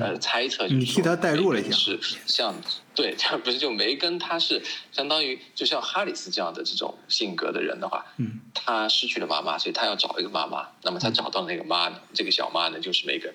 [0.00, 2.52] 呃猜测，你替他代入了一下，是像
[2.96, 13.32] 对，他 不是就梅根，他是相当于就像哈里斯这样的这种性格的人的话，嗯，他失去了妈妈，所以他要找一个妈妈，那么他找到那个妈呢，这个小妈呢就是梅根，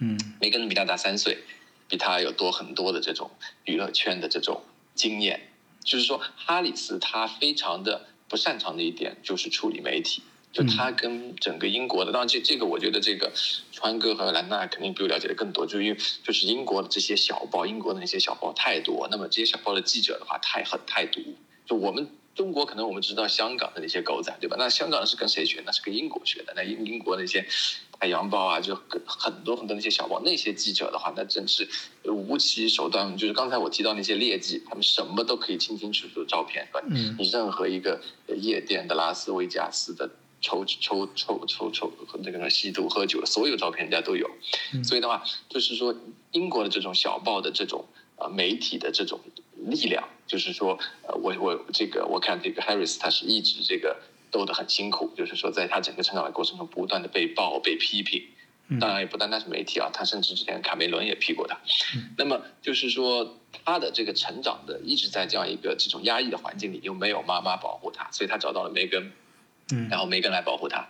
[0.00, 1.38] 嗯，梅根比他大三岁，
[1.88, 3.30] 比他有多很多的这种
[3.64, 4.60] 娱乐圈的这种
[4.96, 5.40] 经验，
[5.84, 10.24] 就是说哈里斯他非常的不擅长的一点就是处理媒体。
[10.52, 13.30] 就他跟整个英国的，当然这这个我觉得这个
[13.70, 21.20] 川哥和兰娜肯定比我了解的更多，就因为就是英国的这些小报，英国的那些小报太多，那么这些小报的记者的话太狠太毒。
[21.66, 24.56] 就我们中国可能我们知道香港的那些狗仔，对吧？
[24.58, 25.62] 那香港是跟谁学？
[25.64, 26.52] 那是跟英国学的。
[26.56, 27.46] 那英英国那些
[28.00, 28.74] 太阳报啊，就
[29.06, 31.68] 很多很多那些小报，那些记者的话，那真是
[32.04, 33.16] 无奇手段。
[33.16, 36.88] 就是刚才我提到那些劣迹，他们什么都可以清清楚楚的照片，对吧？
[37.16, 38.00] 你任何一个
[38.36, 40.10] 夜店的拉斯维加斯的。
[40.40, 44.28] 抽抽抽抽抽和那个吸毒喝酒的所有照片人家都有，
[44.82, 45.94] 所以的话就是说
[46.32, 47.84] 英国的这种小报的这种
[48.16, 49.20] 呃媒体的这种
[49.56, 54.00] 力量，就是说呃我我这个我看这个 Harris 他是一直这个
[54.30, 58.22] 斗得很辛苦，就是说在他整个成长的过程中不断的被爆被批评，
[58.80, 61.58] 当然也不单单是媒体啊，他甚至之前卡梅伦也批过他，
[62.16, 69.12] 那么就是说他的这个成长的一直在这样一个这种压抑的环境里，又没有妈妈保护他，所以他找到了梅根。
[69.90, 70.88] 然后梅根来保护他，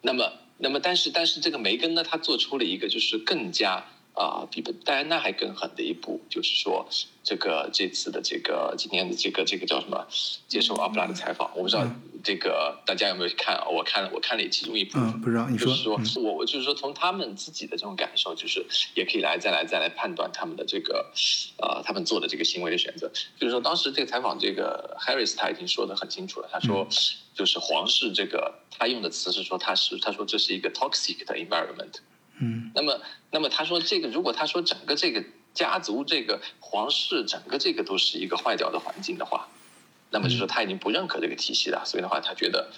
[0.00, 6.86] 那么，那么，但是，但是这个梅根呢，他做出了一个就是更加啊，比戴安娜还更狠的一步，就是说，
[7.22, 10.06] 这个这次的这个今天的这个这个叫什么，
[10.48, 11.86] 接受阿布拉的采访，我不知道。
[12.24, 13.66] 这个大家有没有看啊？
[13.66, 21.10] 我看了，我看了其中一部分，不知道你说，就是说我我就是说从他们自己的这种感受，就是也可以来再来再来判断他们的这个，
[21.58, 23.10] 呃，他们做的这个行为的选择。
[23.40, 26.86] 就是说当时这个采访，这个 Harris 他已经说的很清楚了，他说
[27.34, 31.94] 就是皇室这个他用的词是说他是他说这是一个 toxic 的 environment。
[32.42, 32.70] 嗯。
[32.74, 33.00] 那么
[33.30, 35.24] 那么他说这个如果他说整个这个
[35.54, 39.48] 家族这个皇室整个这个都是一个坏掉的环境的话。
[40.14, 42.70] 那么就说他已经不认可这个体系了，所以的话，他觉得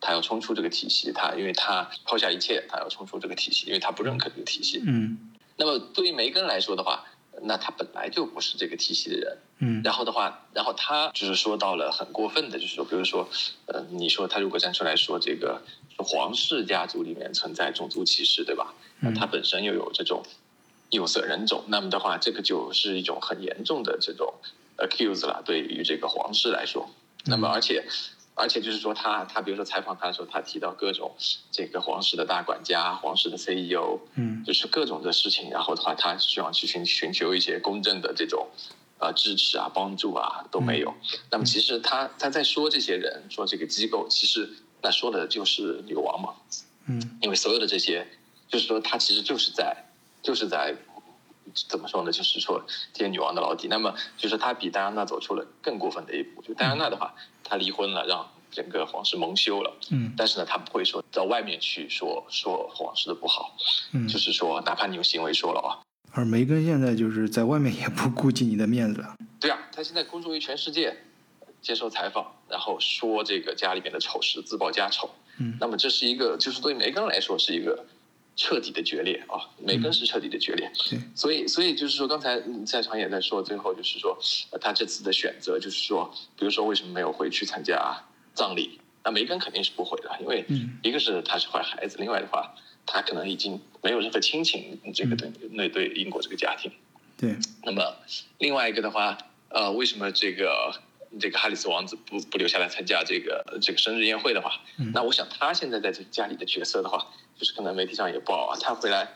[0.00, 4.82] 他要冲出这个体系，他因为他抛下一切，他要冲出这个体系，因为他不认可这个体系。
[4.84, 5.30] 嗯。
[5.56, 7.04] 那么对于梅根来说的话，
[7.42, 9.38] 那他本来就不是这个体系的人。
[9.60, 9.80] 嗯。
[9.84, 13.28] 然后的话，然后他就是说到了很过分的，就是说，比如说，
[13.66, 15.62] 呃，你说他如果站出来说这个
[15.98, 18.74] 皇室家族里面存在种族歧视，对吧？
[19.00, 20.22] 那他本身又有这种
[20.90, 24.34] 有色人种，那么的话，这个就是一种很严重的这种。
[24.78, 26.88] accuse 了，对于这个皇室来说，
[27.26, 27.84] 那么而且。
[28.34, 31.14] 而且就是说，他他比如说采访他的时候，他提到各种
[31.50, 35.50] 这个皇室的大管家、皇室的 CEO，嗯，就是各种的事情。
[35.50, 38.48] 然后的话，他希望去寻寻求一些公正的这种
[38.98, 40.94] 呃支持啊、帮助啊都没有。
[41.30, 44.48] 那么其实他他在说这些人、说这个机构，其实
[44.82, 46.34] 那说的就是女王嘛，
[46.86, 48.06] 嗯，因为所有的这些，
[48.48, 49.76] 就是说他其实就是在
[50.22, 50.74] 就是在
[51.68, 52.10] 怎么说呢？
[52.10, 53.68] 就是说这些女王的老底。
[53.68, 56.42] 那么就是他比戴安娜走出了更过分的一步。
[56.42, 57.14] 就戴安娜的话。
[57.44, 59.76] 她离婚了，让整个皇室蒙羞了。
[59.90, 63.54] 嗯，但是呢，她不会说到外面去说说皇室的不好。
[63.92, 65.76] 嗯，就是说，哪怕你用行为说了啊。
[66.12, 69.14] 而梅根现在就是在外面也不顾及你的面子了。
[69.38, 70.96] 对啊，她现在公诸于全世界，
[71.62, 75.08] 接受采访，然后说这个家里面的丑事，自曝家丑。
[75.38, 77.86] 嗯，那么这是一个，就是对梅根来说是一个
[78.36, 79.48] 彻底的决裂啊。
[79.58, 80.70] 梅根是彻底的决裂。
[80.90, 84.18] 对，所以所以就是说，刚才在场也在说，最后就是说，
[84.60, 87.96] 他这次的选择就是说，比如说为什么没有回去参加
[88.34, 88.78] 葬礼？
[89.04, 90.44] 那梅根肯定是不回的，因为
[90.82, 92.54] 一个是他是坏孩子，另外的话，
[92.86, 96.70] 他可能已经没有任何亲情，这个对那对英国这个家庭。
[97.16, 97.36] 对。
[97.64, 97.82] 那么
[98.38, 100.72] 另外一个的话，呃，为什么这个
[101.20, 104.60] 这个哈里斯王子不不留下来参加这个这个生日宴会的话？
[104.92, 107.06] 那我想他现在在这家里的角色的话，
[107.38, 109.08] 就是可能媒体上也报啊，他回来。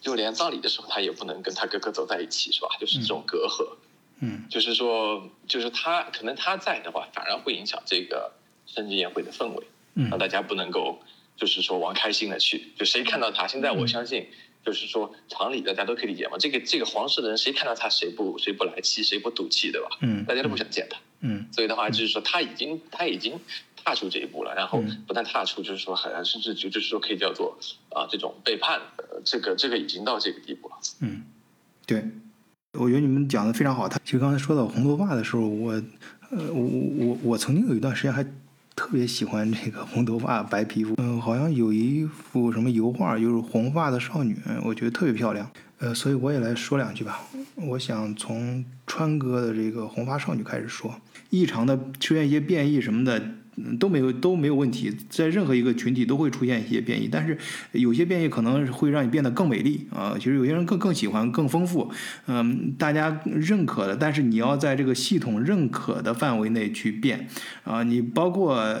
[0.00, 2.68] 就连葬礼的时候，他也不能跟他哥哥走在一起，是吧？
[2.78, 3.66] 就是这种隔阂。
[4.20, 8.30] 嗯，就是说，就是他可能他在的话，反而会影响这个
[8.66, 9.66] 生日宴会的氛围，
[10.10, 11.00] 让大家不能够，
[11.38, 12.74] 就是说玩开心的去。
[12.76, 14.28] 就谁看到他，现在我相信，
[14.64, 16.36] 就是说常理大家都可以理解嘛。
[16.38, 19.88] 这个这个皇室的人，谁看到他谁不谁不来气，谁不赌气，对吧？
[20.00, 20.98] 嗯，大家都不想见他。
[21.20, 23.38] 嗯，所以的话，就是说他已经他已经。
[23.86, 27.54] 踏出这一步了，然后不但踏出，就是说，还甚至就就是说，可以叫做
[27.90, 28.80] 啊，这种背叛，
[29.26, 30.76] 这个这个已经到这个地步了。
[31.00, 31.22] 嗯，
[31.86, 32.02] 对，
[32.72, 33.86] 我觉得你们讲的非常好。
[33.86, 35.72] 他其实刚才说到红头发的时候，我
[36.30, 36.62] 呃，我
[36.96, 38.24] 我我曾经有一段时间还
[38.76, 40.94] 特别喜欢这个红头发 白皮肤。
[40.98, 45.50] 嗯，好像有一幅什么油画，就是红发的少女，我觉得特别漂亮。
[45.78, 47.20] 呃，所以我也来说两句吧。
[47.56, 50.94] 我想从川哥的这个红发少女开始说，
[51.30, 53.22] 异常的出现一些变异什么的。
[53.78, 57.38] 都没有都没有问题，在任何一个群体都会出现一些变异，但是
[57.72, 60.14] 有些变异可能会让你变得更美丽啊。
[60.18, 61.90] 其实有些人更更喜欢更丰富，
[62.26, 67.28] 嗯，大家认可的，但是你要在这个系统认可的范围内去变
[67.64, 67.82] 啊。
[67.82, 68.76] 你包括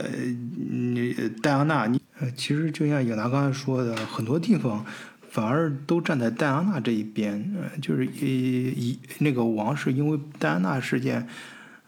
[0.70, 2.00] 你戴安娜，你
[2.36, 4.84] 其实就像颖达刚才说的，很多地方
[5.28, 11.26] 反而都站在戴安娜这一边，就是以以那个王室因为戴安娜事件。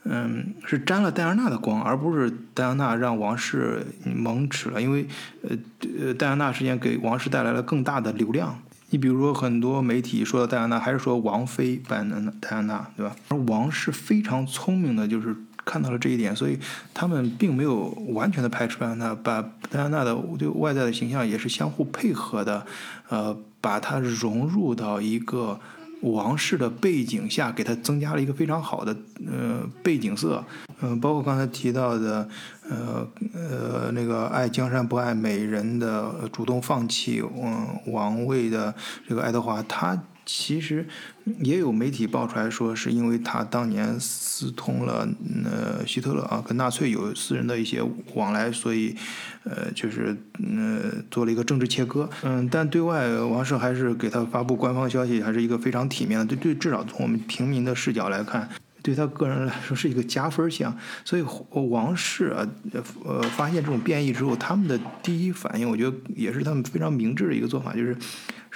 [0.09, 4.81] 嗯，是沾了戴安娜的光，而不是戴安娜让王室蒙耻了。
[4.81, 5.07] 因为，
[5.43, 5.57] 呃
[6.01, 8.57] 呃，戴安娜事件给王室带来了更大的流量。
[8.91, 13.17] 你比如说，很多媒体说的戴安娜，还是说王妃版的戴安娜，对吧？
[13.29, 16.57] 而王室非常聪明的，就是看到了这一点，所以
[16.95, 22.65] 他们并没有完全的排斥戴安娜，把戴安娜的对外在的形象也是相互配合的，
[23.09, 25.59] 呃，把它融入到一个。
[26.03, 30.45] 王室的背景下，给他增加了一个非常好的呃背景色，
[30.81, 32.29] 嗯，包括刚才提到的，
[32.69, 38.75] 呃呃那个爱江山不爱美人的主动放弃嗯王位的
[39.09, 40.01] 这个爱德华，他。
[40.27, 40.85] 其实
[41.41, 45.09] 也有媒体爆出来说，是因为他当年私通了
[45.45, 47.81] 呃希特勒啊，跟纳粹有私人的一些
[48.15, 48.97] 往来，所以
[49.45, 52.11] 呃就是呃做了一个政治切割。
[52.23, 56.27] 嗯，但对外王室还是给他发布官方消息，还是一个非常体面的。
[56.27, 58.49] 对对，至少从我们平民的视角来看，
[58.87, 60.75] 对他个人来说是一个加分项。
[61.05, 62.47] 所以王室啊，
[63.05, 67.97] 呃发现这种变异之后，他们的第一反应，我觉得也是他们非常明智的一个做法，就是。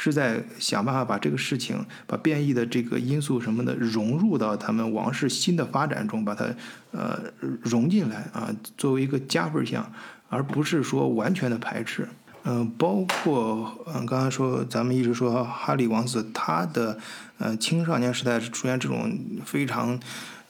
[0.03, 6.47] 是在想办法把这个事情，把变异的这个因素什么的融入到他们王室新的发展中，把它
[6.93, 7.21] 呃
[7.61, 9.93] 融进来啊，作为一个加分项，
[10.31, 12.09] 而不是说完全的排斥。
[12.44, 16.98] 嗯，包括嗯刚才说咱们一直说哈利王子他的
[17.38, 19.98] 呃青少年时代是出现这种非常。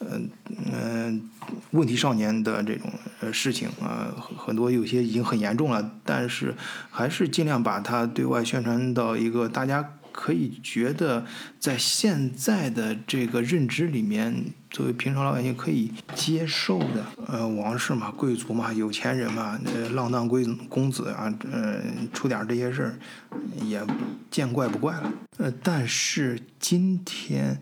[0.02, 0.30] 嗯
[0.72, 1.28] 嗯，
[1.72, 6.54] 问题少年的这种呃事情啊，很多有些已经很严重了，但是
[6.90, 11.24] 还是尽量把它对外宣传到一个大家可以觉得
[11.58, 17.04] 在现在的这个认知里面，作为平常老百姓可以接受的。
[17.26, 21.82] 呃，王室嘛，贵族嘛，有钱人嘛，呃，浪荡贵公子啊，呃，
[22.12, 22.98] 出点这些事儿
[23.64, 23.80] 也
[24.30, 25.12] 见怪不怪了。
[25.38, 27.58] 呃，但是今天。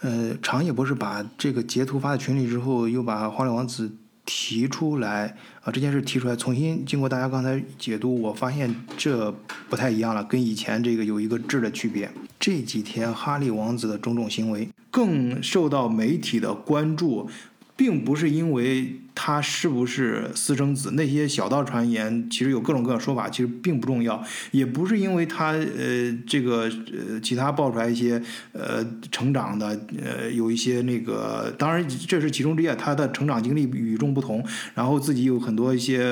[0.00, 3.90] 呃，长野博士把这个截图发在群里之后，又把花脸王子
[4.26, 5.34] 提出来
[5.66, 9.34] 啊，这件事提出来，重新经过大家刚才解读，我发现这
[9.68, 12.08] 不太一样了，跟以前这个有一个质的区别。
[12.38, 17.28] 这几天哈利王子的种种行为更受到媒体的关注。
[17.76, 24.22] 并不是因为他是不是私生子，那些小道传言其实有各种各样说法，其实并不重要。
[24.50, 26.70] 也不是因为他呃这个
[27.10, 28.22] 呃其他爆出来一些
[28.52, 36.02] 呃成长的呃有一些那个，当然这是其中之一，他的成长经历与众不同，然后自己有很多一些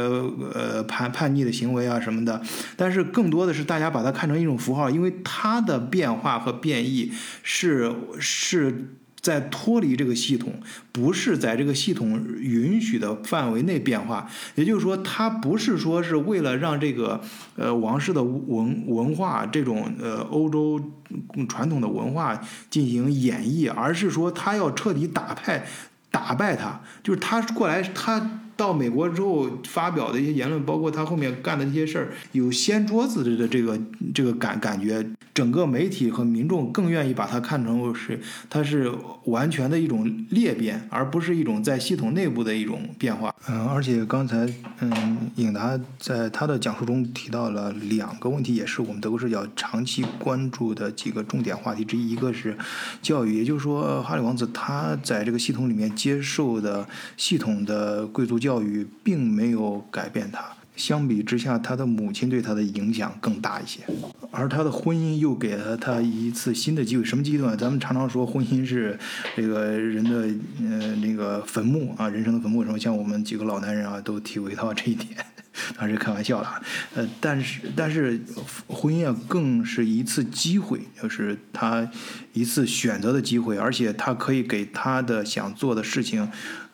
[0.54, 2.42] 呃叛叛逆的行为啊什么的。
[2.76, 7.12] 但是更多的是大家把它看成一种符号，因为他的变化和变异
[7.42, 8.88] 是是。
[9.24, 10.52] 在脱离这个系统，
[10.92, 17.18] 不是在这个系统允许的范围内变化，也就是说，他不是说是为了让这个
[17.56, 20.78] 呃王室的文文化这种呃欧洲
[21.48, 25.66] 传统的文化进行演绎，而是说他要彻底打败
[26.10, 28.40] 打败他，就是他过来他。
[28.56, 33.78] 到美国之后发表的一些言论，包括他后面干的一些事儿，有掀桌子的这个
[34.14, 38.92] 这个感感觉，整个媒体和民众更愿意把它看成是它是
[39.24, 43.34] 完全的一种裂变，而不是一种在系统内部的一种变化。
[43.48, 44.48] 嗯，而且刚才
[44.80, 52.56] 嗯，颖达在他的讲述中提到了两个问题，也是我们德国视角长期关注的几个重点话题之一，一个是
[53.02, 56.86] 教育，也就是说哈利王子他在这个系统里面接受的
[57.16, 58.38] 系统的贵族。
[58.44, 60.44] 教育并没有改变他，
[60.76, 63.80] 相比之下，他的母亲对他的影响更大一些，
[64.30, 67.02] 而他的婚姻又给了他一次新的机会。
[67.02, 67.56] 什么机会？
[67.56, 68.98] 咱们常常说婚姻是
[69.34, 70.28] 这个人的
[70.60, 72.62] 呃那个坟墓啊，人生的坟墓。
[72.62, 72.78] 什么？
[72.78, 75.16] 像我们几个老男人啊，都体会到这一点。
[75.78, 76.60] 当然是开玩笑了，
[76.96, 78.20] 呃，但是但是
[78.66, 81.88] 婚姻啊，更是一次机会，就是他
[82.32, 86.28] 一次选择的机会，而且他可以给他的想做的事情，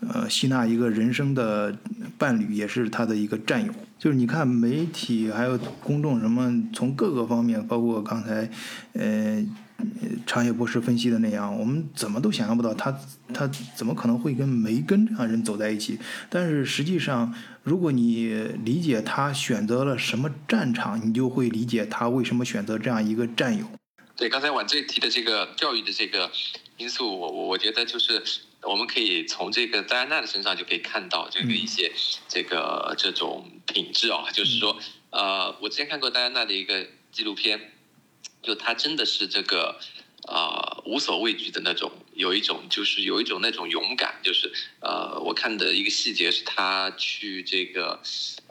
[0.08, 1.76] 呃，吸纳一个人生的
[2.16, 3.72] 伴侣，也是他的一个战友。
[3.98, 8.50] 就是你看媒体还有公众什么，从各个方面，包括刚才，
[8.94, 9.44] 呃。
[10.26, 12.94] 长野博士分析的那样，我们怎么都想象不到他
[13.32, 15.98] 他怎么可能会跟梅根这样人走在一起。
[16.28, 17.32] 但是实际上，
[17.62, 18.28] 如果你
[18.62, 23.64] 理解他选择了什么战场，你就会理解他为什么选择这样一个战友。
[24.16, 26.30] 对，刚才往这提的这个教育的这个
[26.76, 28.22] 因素，我我我觉得就是
[28.62, 31.92] 我们可以从这个戴安娜的身上就可以看到这个一些
[32.28, 34.78] 这个这种品质啊，就是说，
[35.10, 37.72] 呃，我之前看过戴安娜的一个纪录片。
[38.42, 39.78] 就她真的是这个，
[40.26, 44.50] 啊，无所畏惧的那种，有一种就是有一种那种勇敢，就是
[44.80, 48.00] 呃，我看的一个细节是她去这个，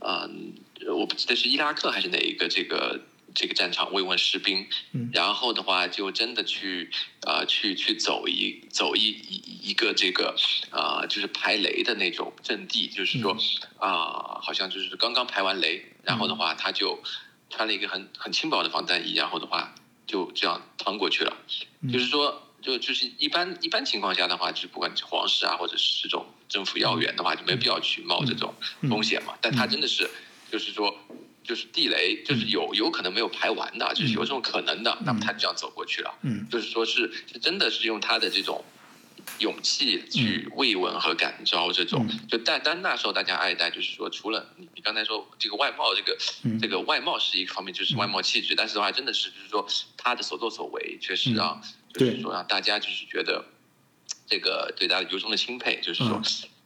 [0.05, 0.53] 嗯，
[0.95, 3.01] 我不记得是伊拉克还是哪一个这个
[3.35, 4.67] 这个战场慰问士兵，
[5.13, 6.89] 然后的话就真的去
[7.21, 10.35] 啊去去走一走一一一个这个
[10.71, 13.37] 啊就是排雷的那种阵地，就是说
[13.77, 17.01] 啊好像就是刚刚排完雷，然后的话他就
[17.49, 19.73] 穿了一个很很轻薄的防弹衣，然后的话。
[20.09, 21.37] 就这样趟过去了，
[21.93, 28.51] 就是说，就就是一般一般情况下的话，就是不管是皇室啊，或者是这种政府要员的话，就没必要去冒这种
[28.89, 29.35] 风险嘛。
[29.39, 30.09] 但他真的是，
[30.51, 30.97] 就是说，
[31.49, 36.13] 就是地雷，就是有有可能没有排完的，就是有这种可能的，那么他就这样走过去了。
[36.21, 38.63] 嗯，就是说是是真的是用他的这种。
[39.37, 46.17] 勇气去慰问和感召，这种就但但那时候大家爱戴，就是说除了你你刚才说这个外貌，这个
[46.59, 51.61] 这个外貌是一个方面，就是外貌气质，但是的话真的是就是说他的所作所为，确实让
[51.93, 53.45] 就是说让大家就是觉得
[54.25, 56.19] 这个对他由衷的钦佩，就是说。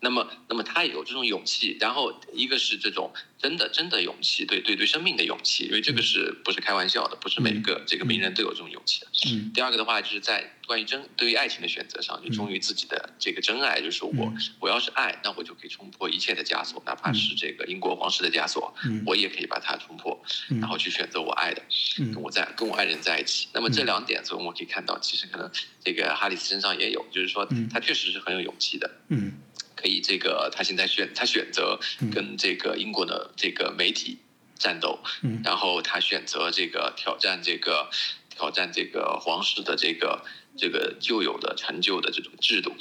[0.03, 3.09] 那么，那么他也有这种勇气，然后一个是这种
[3.41, 9.07] 真的真的勇气，对对对生命的勇气，因为这个是不是开玩笑的，不是每个这个名人都有这种勇气的。
[9.27, 9.49] 嗯。
[9.53, 18.75] 第二个的话，就是在关于真对于爱情的选择上，就忠于自己的这个真爱，就是我我要是爱，那我就可以冲破一切的枷锁，哪怕是这个英国皇室的枷锁，
[19.05, 20.21] 我也可以把它冲破，
[20.59, 21.61] 然后去选择我爱的，
[22.13, 23.47] 跟我在跟我爱人在一起。
[23.53, 25.49] 那么这两点，所以我们可以看到，其实可能
[25.81, 28.91] 这个哈里斯身上也有，就是说他确实是很有勇气的。
[29.07, 29.31] 嗯。
[29.83, 31.77] 可以，这个他现在选他选择
[32.13, 34.17] 跟这个英国的这个媒体
[34.57, 34.97] 战斗，
[35.43, 37.89] 然后他选择这个挑战这个
[38.29, 40.23] 挑战这个皇室的这个
[40.55, 42.73] 这个旧有的陈旧的这种制度，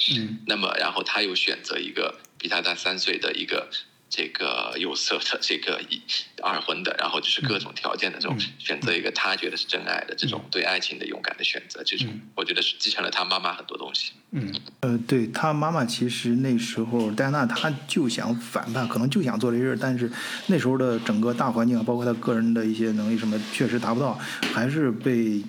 [0.46, 3.68] 那么然后他又选择一个比他大三岁的一个。
[4.14, 5.98] 这个有色的，这个一
[6.42, 14.12] 二婚的，然后就是各种条件的这种选择，一个他觉得是真爱的这种对爱情的勇敢的选择，这种我觉得是继承了他妈妈很多东西。
[14.32, 20.12] 嗯，呃，对他妈妈其实那时候戴安娜她就想反叛，可能就想做这事儿，但是
[20.46, 24.18] 那时候的整个大环境，包括他个人的一些能力什么，确实达不到，
[24.52, 25.42] 还是被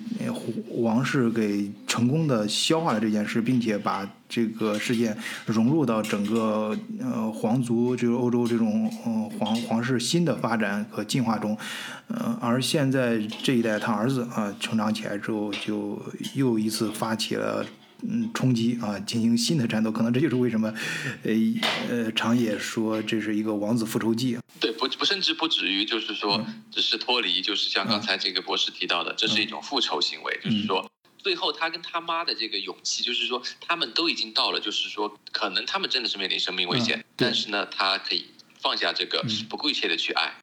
[0.70, 4.10] 王室给成功的消化了这件事，并且把。
[4.34, 5.16] 这个事件
[5.46, 11.56] 融入到整个呃皇族就是欧洲这种呃皇皇室新的发展和进化中，
[12.08, 16.02] 呃，而现在这一代他儿子啊成长起来之后，就
[16.34, 17.64] 又一次发起了。
[18.06, 20.70] 嗯，冲击啊，进行新的战斗，可能这就是为什么，
[21.22, 21.32] 呃
[21.88, 24.36] 呃，长野说这是一个王子复仇记。
[24.60, 30.86] 对，不不，甚至不止于就是说，只是脱离，就是像刚才这个博士提到的，这是一种复仇行为，就是说，
[31.24, 38.26] 最后他跟他妈的这个勇气，就是说，他们都已经到了，就是说，可能他们真的是面临生命危险，但是呢，他可以
[38.60, 40.34] 放下这个，不顾一切的去爱。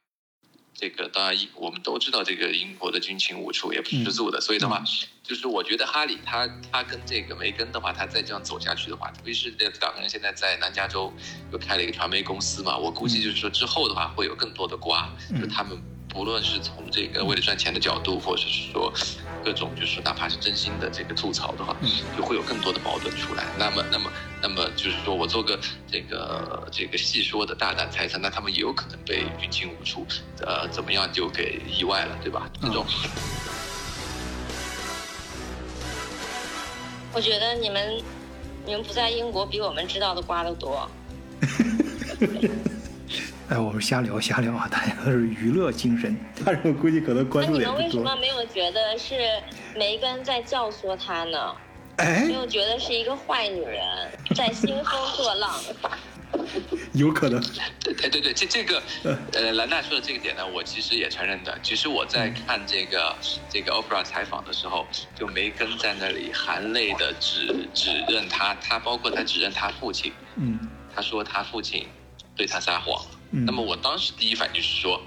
[0.74, 4.82] 这个当然，我们都知道，这个英国的军情五处也不是吃素的，所以的话，
[5.22, 11.14] 就是我觉得哈里他他跟这个梅根的话，他再这样走下去的话，特别是这两个人现在在南加州
[11.52, 15.08] 又开了一个传媒公司嘛，我估计就是说之后的话会有更多的瓜，
[15.40, 15.80] 就他们。
[16.12, 18.92] 不论是从这个为了赚钱的角度，或者是说
[19.42, 21.74] 各种就是哪怕是真心的这个吐槽的话，
[22.16, 23.44] 就会有更多的矛盾出来。
[23.58, 25.58] 那么，那么，那么就是说我做个
[25.90, 30.06] 这个这个细说的大胆猜测，那他们也有可能被军情五处
[30.46, 32.48] 呃怎么样就给意外了，对吧？
[32.60, 32.86] 这种。
[37.14, 38.02] 我觉得你们
[38.64, 40.88] 你们不在英国，比我们知道的瓜都多。
[43.48, 47.82] 哎，我们瞎聊瞎聊啊，大家都是娱乐精神，但是我估计可能关注也不多。
[47.82, 49.14] 你们为什么没有觉得是
[49.76, 51.54] 梅根在教唆他呢？
[51.96, 53.82] 哎，没有觉得是一个坏女人
[54.34, 55.52] 在兴风作浪？
[56.94, 57.42] 有可能。
[57.80, 58.82] 对对对，这这个
[59.34, 61.58] 呃，兰娜说的这个点呢，我其实也承认的。
[61.62, 63.14] 其实我在看这个
[63.50, 70.10] 这个 Oprah 采访的时候，就梅根在那里含泪的指指认他，他包括他指认他父亲。
[70.36, 70.58] 嗯，
[70.94, 71.86] 他说他父亲
[72.34, 73.04] 对他撒谎。
[73.34, 75.00] 那么我当时第一反应就是说，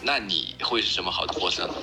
[0.00, 1.74] 那你会是什么好的货色呢？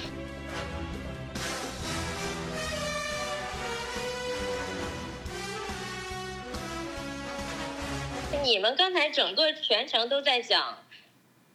[8.43, 10.77] 你们刚才整个全程都在讲，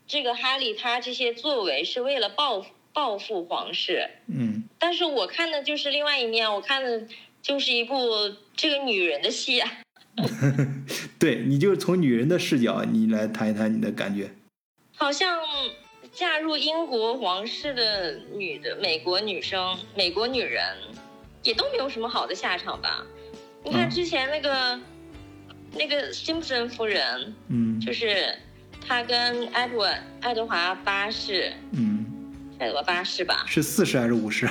[0.07, 4.11] 这个哈利他这些作为是为了报报复皇室。
[4.28, 4.64] 嗯。
[4.78, 7.09] 但是我看的就是另外一面，我看的
[7.41, 9.78] 就是一部这个女人的戏啊。
[11.19, 14.31] 对，你就从女人的视角，你来谈一谈你的感觉。
[14.97, 15.39] 好像
[16.12, 20.64] 嫁入英国皇室的女的美国女生、美国女人，
[21.43, 23.05] 也都没有什么好的下场吧？
[23.62, 24.81] 你看之前那个
[25.75, 28.35] 那个辛普森夫人，嗯，就是
[28.81, 32.07] 她跟爱德爱德华八世，嗯，
[32.59, 33.45] 爱德华八世吧？
[33.47, 34.49] 是四世还是五十？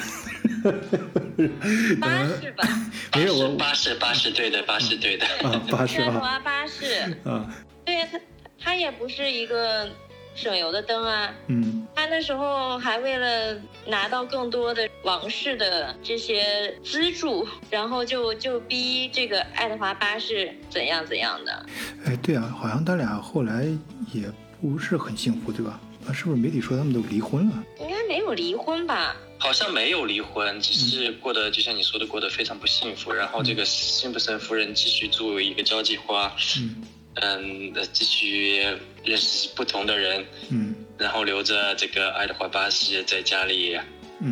[2.02, 2.64] 八世吧？
[3.16, 6.86] 没有，我八世八世对的，八世对的啊，八世爱德华八世
[7.26, 7.50] 啊，
[7.86, 8.20] 对呀，他
[8.60, 9.90] 他也不是一个。
[10.38, 13.58] 省油的灯啊，嗯，他那时候还为了
[13.88, 21.66] 拿到更多的王室的这些资助，然后就就逼这个爱德华八世怎样怎样的。
[22.06, 23.66] 哎，对啊，好像他俩后来
[24.12, 24.30] 也
[24.60, 25.80] 不是很幸福，对吧？
[26.08, 27.64] 啊，是不是媒体说他们都离婚了？
[27.80, 29.16] 应该没有离婚吧？
[29.38, 33.12] 好像没有离婚，只是过得就像你说的，过得非常不幸福。
[33.12, 36.84] 然后这个辛普森夫人继续作为一个交际花，嗯。
[37.22, 38.62] 嗯，继续
[39.06, 43.80] 认识不同的人，嗯，然后留着这个爱德华八世在家里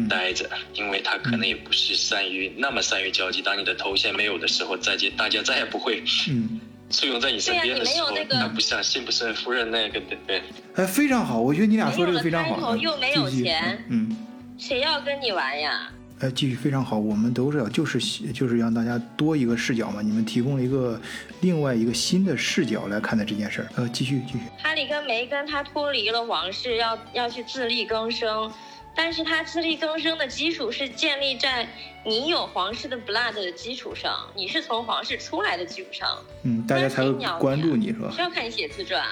[0.09, 3.41] 待着，因为他可能也不是善于那么善于交际。
[3.41, 6.59] 当你的头衔没有的时候，再见，大家再也不会嗯
[6.93, 10.43] 簇拥在你身边的时候，那个不像辛普森夫人那个，对对？
[10.75, 12.77] 哎，非常好，我觉得你俩说这个非常好。
[12.77, 14.15] 又没有钱，嗯，
[14.57, 15.91] 谁要跟你玩呀？
[16.19, 17.99] 哎，继续非常好，我们都是要就是
[18.31, 20.01] 就是让大家多一个视角嘛。
[20.01, 21.01] 你们提供了一个
[21.41, 23.67] 另外一个新的视角来看待这件事儿。
[23.75, 24.39] 呃，继续继续。
[24.61, 28.49] 哈利跟梅根他脱离了王室，要要去自力更生，
[28.95, 31.67] 但是他自力更生的基础是建立在
[32.05, 36.23] 你有皇室的 blood 的基础上，你是从皇室出来的基础上。
[36.43, 38.11] 嗯，大家才会关注你是吧？
[38.15, 39.03] 需要看你写自传。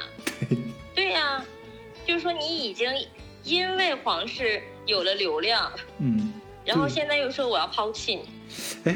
[0.93, 1.43] 对呀，
[2.05, 2.91] 就是说你已经
[3.43, 5.71] 因为皇室有了流量。
[5.99, 6.33] 嗯。
[6.63, 8.21] 然后现在又说我要抛弃你，
[8.83, 8.95] 哎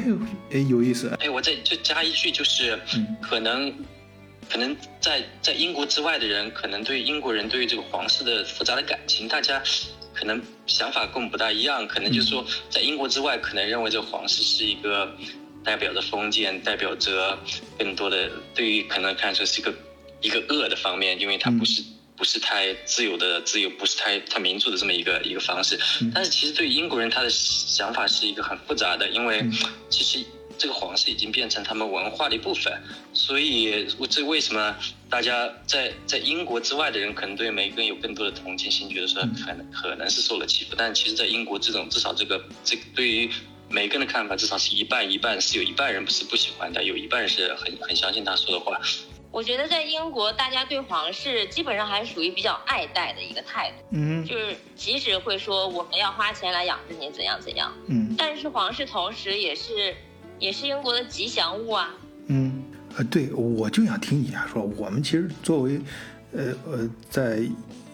[0.51, 1.11] 哎有意思。
[1.19, 2.79] 哎，我再就加一句，就是
[3.19, 3.73] 可能，
[4.47, 9.63] 可能在在英国之外的人，可能对英国人对于这个皇室的复杂的感情，大家
[10.15, 11.87] 可能想法跟我们不大一样。
[11.87, 15.13] 可能就是说，在英国之外，可能认为这个皇室是一个
[15.63, 17.37] 代表着封建，代表着
[17.77, 19.73] 更多的对于可能看出是一个
[20.21, 21.83] 一个恶的方面，因为它不是。
[22.17, 25.77] 不是太自由的自由，不是太太民主的这么一个一个方式。
[26.13, 29.45] 但是其实对于英国人，他的想法是一个很复杂的，因为
[29.89, 30.25] 其实
[30.57, 32.73] 这个皇室已经变成他们文化的一部分。
[33.13, 34.75] 所以这为什么
[35.09, 40.75] 大家在在英国之外的人可能对梅根有更多的同情心，觉得说可能可能是受了欺负。
[40.77, 43.29] 但其实，在英国这种至少这个这对于
[43.69, 48.79] 每个人的看法至少是一半一半，是有一半人不是不喜欢的，有一半人是很很相信他说的话。
[49.31, 59.93] 我觉得在英国，大家对皇室基本上还是属于比较爱戴的一个态度，嗯就是即使会说我们要花钱来养着你怎样怎样，嗯但是皇室同时也是
[60.39, 61.89] 也是英国的吉祥物啊。
[62.27, 62.63] 嗯，
[62.97, 65.79] 呃，对，我就想听你啊说，我们其实作为，
[66.31, 67.41] 呃呃，在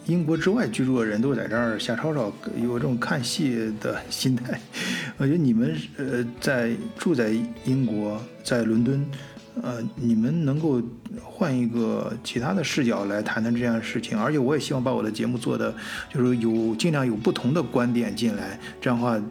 [0.07, 4.59] 英国之外居住的人都在这儿瞎吵吵，有这种看戏的心态。
[5.17, 7.31] 我觉得你们呃在住在
[7.65, 9.05] 英国，在伦敦，
[9.61, 10.81] 呃，你们能够
[11.23, 15.73] 换一个其他的视角来谈谈这样的事情，而且我也希望把我的节目做的
[16.13, 19.21] 就是有尽量有不同的观点进来，这样的话、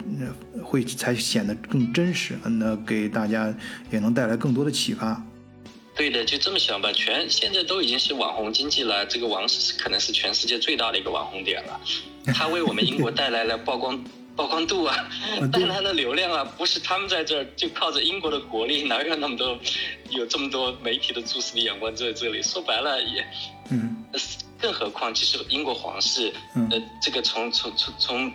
[0.63, 3.53] 会才显得更真实，那给大家
[3.91, 5.23] 也能带来更多的启发。
[5.97, 6.91] 对的，就这么想吧。
[6.93, 11.81] 全现在都已经是网红经济了，这个王是可能是全世界最大的一个网红点了。
[12.35, 14.03] 它为我们英国带来了曝光
[14.41, 14.97] 曝光度啊，
[15.53, 16.43] 但它的流量啊。
[16.57, 19.59] 不是他们在这儿，就靠着英国的国力，哪有那么多
[20.09, 22.43] 有这么多媒体的注视的眼光在这里？
[22.43, 23.27] 说白了也，
[23.71, 24.03] 嗯
[24.59, 28.33] 更何况其实英国皇室，嗯呃，这个从从从从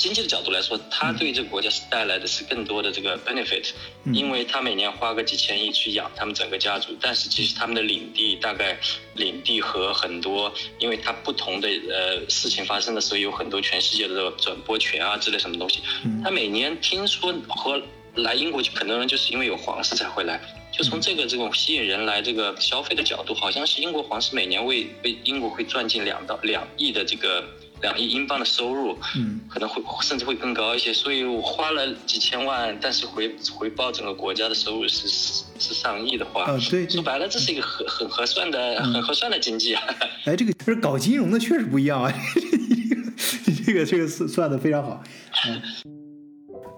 [0.00, 3.68] 经济的角度来说，它对这个国家是带来的是更多的这个 benefit，、
[4.04, 4.14] 嗯。
[4.14, 8.78] 因为它每年花个几千亿去养他们整个家族，但是其实他们的领地大概
[9.14, 16.22] 领地和很多，因为它不同的呃事情发生的时候，有很多全世界的转播权啊之类什么东西，嗯。
[16.24, 17.80] 他每年听说和
[18.14, 20.40] 来英国，很多人就是因为有皇室才会来。
[20.72, 27.44] 就从这个这种吸引人来这个消费的角度，好像是英国皇室每年为为英国会赚进两到两亿的这个
[27.82, 30.92] 两亿英镑的收入，嗯可能会甚至会更高一些。
[30.92, 39.82] 所以我花了几千万，但是回回报整个国家的收入是是是上亿的话，啊对对说白了，这是一个很很合算的、嗯很合算的经济啊。
[40.26, 42.12] 哎，这个这搞金融的确实不一样啊，
[43.66, 45.02] 这个这个算算的非常好。
[45.48, 45.62] 嗯，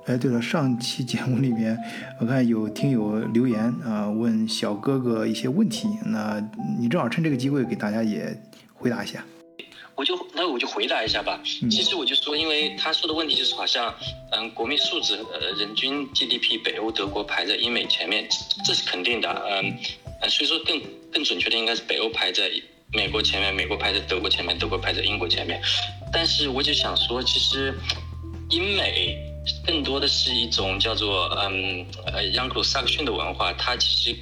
[0.07, 1.77] 哎，对了，上期节目里面
[2.21, 6.41] 我看有听友留言啊、问小哥哥一些问题，那
[6.79, 8.41] 你正好趁这个机会给大家也
[8.75, 9.25] 回答一下。
[9.95, 11.41] 我就那我就回答一下吧。
[11.63, 13.95] 嗯其实我就说，因为他说的问题就是好像，
[14.31, 19.79] 嗯，国民素质，呃，人均 GDP 北欧德国排在英美前面，这这是肯定的，嗯，
[20.21, 20.81] 呃所以说更
[21.13, 22.51] 更准确的应该是北欧排在
[22.93, 25.61] 美国前面，美国排在德国前面，德国排在英国前面。
[26.13, 27.75] 但是我就想说，其实
[28.51, 29.17] 英美
[29.67, 34.17] 更多的是一种叫做嗯呃盎格鲁撒克逊的文化，它其实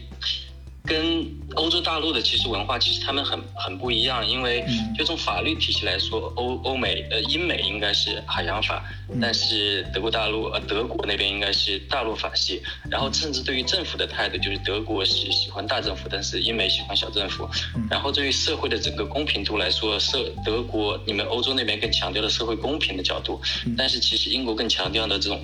[0.84, 4.94] 跟欧洲大陆的其实文化其实他们很很不一样，因为嗯。
[4.96, 8.84] 就从法律体系来说，欧欧美呃英美应该是海洋法，
[9.18, 17.48] 但是德国大陆呃德国那边应该是大陆法系，然后甚至对于政府的态度就是德国是喜欢大政府，但是英美喜欢小政府，
[17.88, 23.40] 然后对于社会的整个公平度来说，社德国你们欧洲那边更强调的社会公平的角度，
[23.78, 25.40] 但是其实英国更强调的这种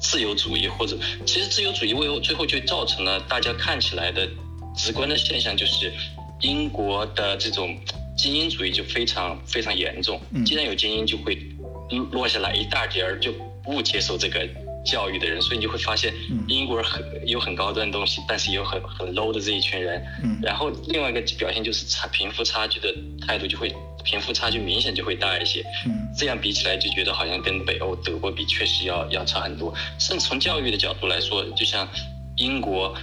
[0.00, 4.28] 自由主义，或者其实自由主义为最后就造成了大家看起来的
[4.76, 5.92] 直观的现象，就是
[6.40, 7.76] 英国的这种
[8.16, 10.44] 精英主义就非常非常严重嗯。
[10.44, 11.36] 既然有精英，就会
[12.12, 14.48] 落下来一大截儿就不接受这个
[14.84, 20.02] 教育的人，所以你就会发现嗯英国人很有很高端的东西，但是也有很很 low 的这一群人。
[20.22, 22.94] 嗯然后另外一个表现就是差贫富差距的
[23.26, 25.62] 态度就会贫富差距明显就会大一些。
[25.86, 29.72] 嗯这样比起来，就觉得好像跟北欧、德国比，确实要要差很多。
[29.98, 31.88] 甚至从教育的角度来说，就像
[32.36, 32.96] 英国，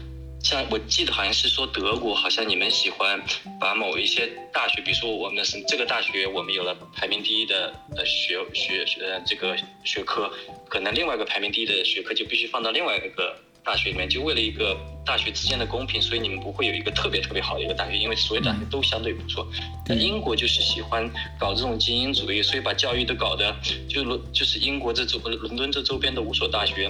[0.44, 3.22] 像我记得好像是说德国，好像你们喜欢
[3.60, 10.32] 把某一些大学，比如说我们是这个大学，我们有了排名第一的呃学学学呃这个学科，
[10.70, 13.36] 可能另外一个排名第一的学科就必须放到另外一个。
[13.64, 19.46] 大学里面就为了一个大学之间的公平，所以你们不会有一个特别特别好的一个大学，因为所有大学都相对不错。
[19.86, 23.54] 那英国就是喜欢搞这种精英主义，所以把教育都搞得
[23.90, 26.90] 就伦就是英国这周伦敦这周边的五所大学，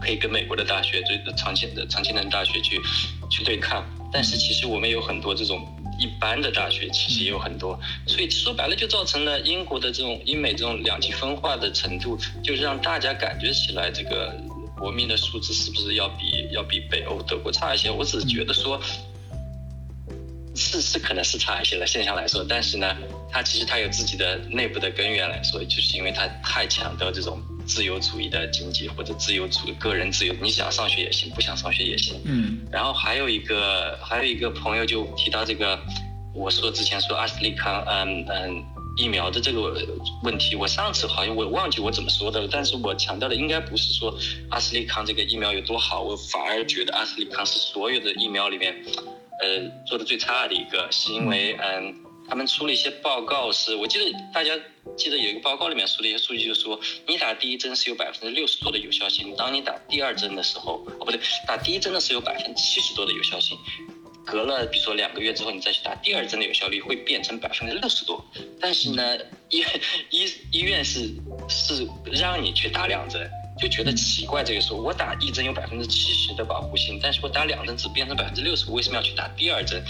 [0.00, 2.80] 可以跟美国的大学，就是长青的长青藤大学去
[3.30, 3.84] 去对抗。
[4.12, 5.66] 但是其实我们有很多这种
[5.98, 14.34] 一般的大学，其实也有很多，所以说白了就造成了英国的这种英美这种两极分化的程度，就是让大家感觉起来这个
[14.76, 17.90] 国民的素质是不是要比要比北欧德国差一些？
[17.90, 18.80] 我只是觉得说。
[20.60, 22.96] 是是可能是差一些的现象来说，但是呢，
[23.30, 32.20] 它其实它有自己的内部的根源来说，就是因为它太强调这种自由主义的经济或者自由主义个人自由，你想上学也行，不想上学也行。
[32.24, 35.78] 嗯然后还有一个还有一个朋友就提到这个，
[36.34, 38.64] 我说之前说阿斯利康，嗯嗯。
[39.00, 39.60] 疫苗的这个
[40.24, 44.12] 问题，我上次好像我忘记我怎么说的了，但是我强调的应该不是说
[44.50, 48.74] 阿斯利康这个疫苗有多好，我反而觉得阿斯利康是所有的疫苗里面，
[49.40, 51.94] 呃，做的最差的一个，是因为嗯，
[52.28, 54.52] 他们出了一些报告，是我记得大家
[54.96, 63.56] 记得有一个报告里面说的一些数据，就是说你打第一针是有百分之六十多的有效性，当你打第二针的时候，哦不对，打第一针的是有百分之七十多的有效性，
[64.26, 68.24] 隔了比如说两个月之后你再去打第二针的有效率会变成百分之六十多，
[68.60, 69.16] 但是呢，
[69.48, 69.64] 医
[70.10, 71.14] 医医院是
[71.48, 73.28] 是让你去打两针。
[73.60, 79.82] 就觉得奇怪，这个时候我打一针有百分之七十的保护性，但是我打两针只变成百分之六十，我为什么要去打第二针？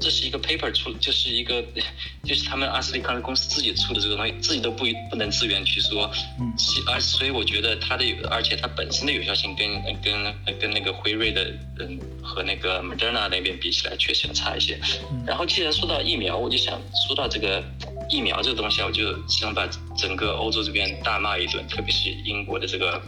[0.00, 1.62] 这是一个 paper 出，就是一个，
[2.24, 6.10] 就是他们阿斯利康的公司自己出的这个东西，自己都不不能自圆其说。
[6.40, 6.52] 嗯。
[6.86, 11.44] 而所以我觉得它的，而且它本身的有效性跟跟跟那个辉瑞的，
[11.78, 14.80] 嗯，和那个 Moderna 那边比起来，确实要差一些。
[15.26, 17.62] 然后既然说到疫苗，我就想说到这个
[18.08, 23.00] 疫苗这个东西，我就想把整个欧洲这边大骂一顿，特别是英国的这个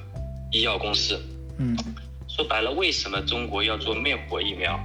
[0.52, 1.18] 医药公司。
[1.58, 1.76] 嗯。
[2.28, 4.78] 说白了，为什么中国要做灭活疫苗？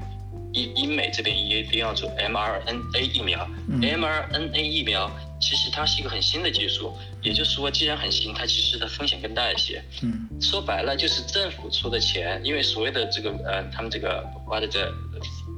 [0.54, 9.84] 英英美这边一定要做 mRNA 疫苗，mRNA 疫苗其实它是一个很新的技术，也就是说，既然很新，它其实的风险更大一些。
[10.02, 14.92] 嗯，说白了就是政府出的钱，因为所谓的这个呃，他们这个花的这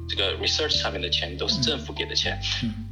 [0.08, 2.38] 这个 research 上面的钱都是政府给的钱，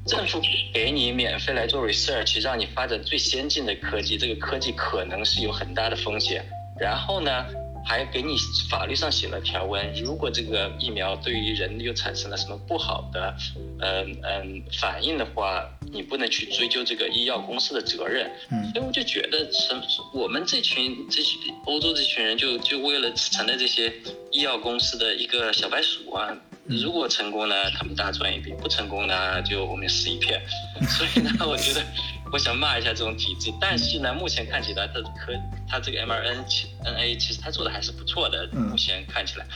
[0.06, 0.40] 政府
[0.72, 6.44] 给你免费来做 research，让你发展最先进的科技，这个科技可能是有很大的风险，
[6.78, 7.44] 然后呢？
[7.88, 8.36] 还给你
[8.68, 13.34] 法律上写了条文，如果这个疫苗对于人又产生了什么不好的，
[13.80, 18.30] 嗯嗯反应的话，你不能去追究这个医药公司的责任。
[18.50, 19.72] 嗯，所以我就觉得，是
[20.12, 23.90] 我们这群这群欧洲这群人，就就为了成了这些
[24.32, 26.28] 医药公司的一个小白鼠啊。
[26.66, 30.38] 如果成功呢，他们大赚一笔；不成功呢，就我们死一片。
[30.86, 31.82] 所以呢，我觉得。
[32.30, 35.32] 我想骂一下这种体制，但是呢，目前看起来它可
[35.68, 39.46] 它这个 mRNA 其实它做的还是不错的，目前看起来。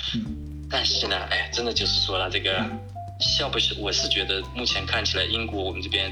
[0.70, 2.64] 但是呢，哎，真的就是说了这个，
[3.20, 6.11] 效不是我是觉得目前看起来英国我们这边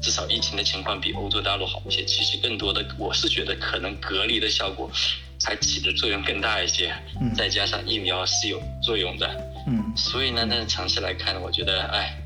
[0.00, 4.90] 至少疫情的情况比欧洲大陆好一些，其实更多的我是觉得可能隔离的效果
[5.38, 6.94] 才起的作用更大一些，
[7.36, 9.28] 再加上疫苗是有作用的。
[9.66, 9.92] 嗯。
[9.94, 12.16] 所以呢，但是长期来看，我觉得哎。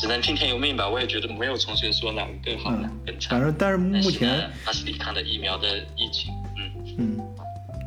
[0.00, 2.70] 只能听天由命吧，我也觉得没有重新说哪个更好，
[3.04, 3.32] 更差。
[3.32, 7.20] 反正，但是目前阿斯利康的疫苗的疫情，嗯嗯，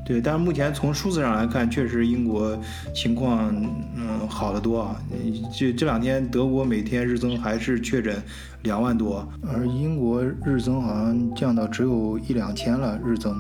[0.05, 2.55] 对，但是目前从数字上来看，确实英国
[2.93, 3.51] 情况
[3.95, 5.01] 嗯好得多啊。
[5.51, 8.22] 这这两天德国每天日增还是确诊
[8.61, 13.36] 两万多，而英国日增好像降到只有一两千了，日增。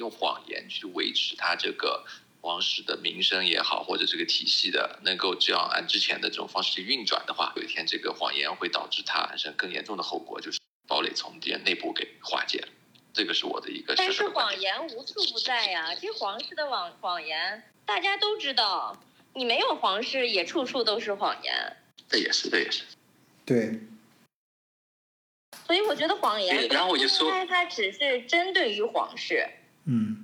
[0.00, 2.04] 用谎言去维持他这个
[2.40, 12.68] 皇室的名声也好，或者这个体系的能够这样按之前的这种方式去运转的话，有一天这个谎言会导致他产生更严重的后果，就是堡垒从这内部给化解了。
[13.12, 13.94] 这个是我的一个。
[13.94, 18.98] 但是谎言无处不在呀，这皇室的谎谎言大家都知道，
[19.34, 21.76] 你没有皇室也处处都是谎言。
[22.08, 22.84] 这也是，这也是。
[23.44, 23.78] 对。
[25.66, 29.46] 所以我觉得谎言，然后我就说，它只是针对于皇室。
[29.84, 30.16] 嗯，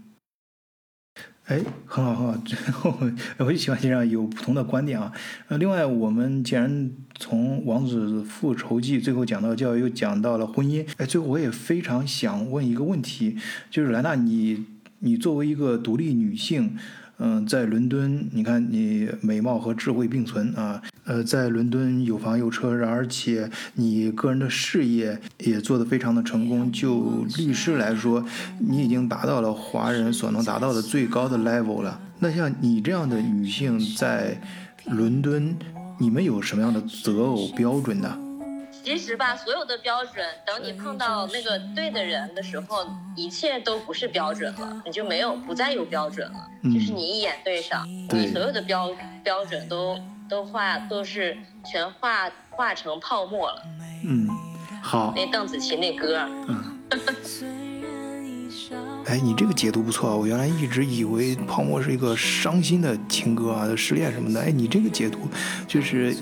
[1.46, 2.96] 哎，很好很好， 最后
[3.38, 5.12] 我就喜欢这样有不同的观点啊。
[5.48, 13.36] 呃，另外我们既然从《王子复仇记》最后讲到教育，又讲到了婚姻，哎，最后我也非常想问一个问题，
[13.70, 14.64] 就是莱娜，你
[15.00, 16.76] 你作为一个独立女性。
[17.18, 26.70] 嗯，在伦敦，你看你美貌和智慧并存啊，呃，在伦敦有房有车，而且你个人的事业也做得非常的成功。
[26.72, 28.24] 就律师来说，
[28.58, 32.00] 你已经达到了华人所能达到的最高的 level 了。
[32.18, 34.36] 那像你这样的女性在
[34.86, 35.56] 伦敦，
[35.98, 38.18] 你们有什么样的择偶标准呢？
[38.82, 42.84] 其实吧，所有的标准，等你碰到那个对的人的时候，
[43.16, 46.48] 一切都不是标准了，你就没有不再有标准了。
[46.64, 48.90] 就是你一眼对上，你所有的标
[49.24, 49.98] 标准都
[50.28, 53.62] 都化都是全化化成泡沫了。
[54.04, 54.28] 嗯，
[54.82, 55.12] 好。
[55.16, 56.20] 那邓紫棋那歌。
[56.48, 56.64] 嗯。
[59.06, 64.40] 哎，你这个解读不错，我原来一直以为泡沫是一个伤心的情歌啊，失恋什么的。
[64.40, 65.20] 哎，你这个解读
[65.68, 66.16] 就是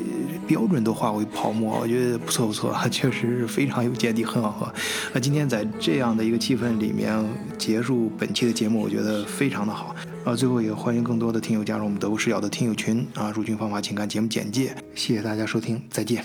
[0.46, 4.70] 标准都化为泡沫，我觉得不错不错，确实是非常有见地，很好喝。
[5.14, 7.24] 那今天在这样的一个气氛里面
[7.56, 9.94] 结束本期的节目，我觉得非常的好。
[10.24, 14.74] 啊，最后也欢迎更多的听友加入我们德国视角的听友群啊，入群方法请看节目简介。
[14.94, 16.24] 谢谢大家收听，再见。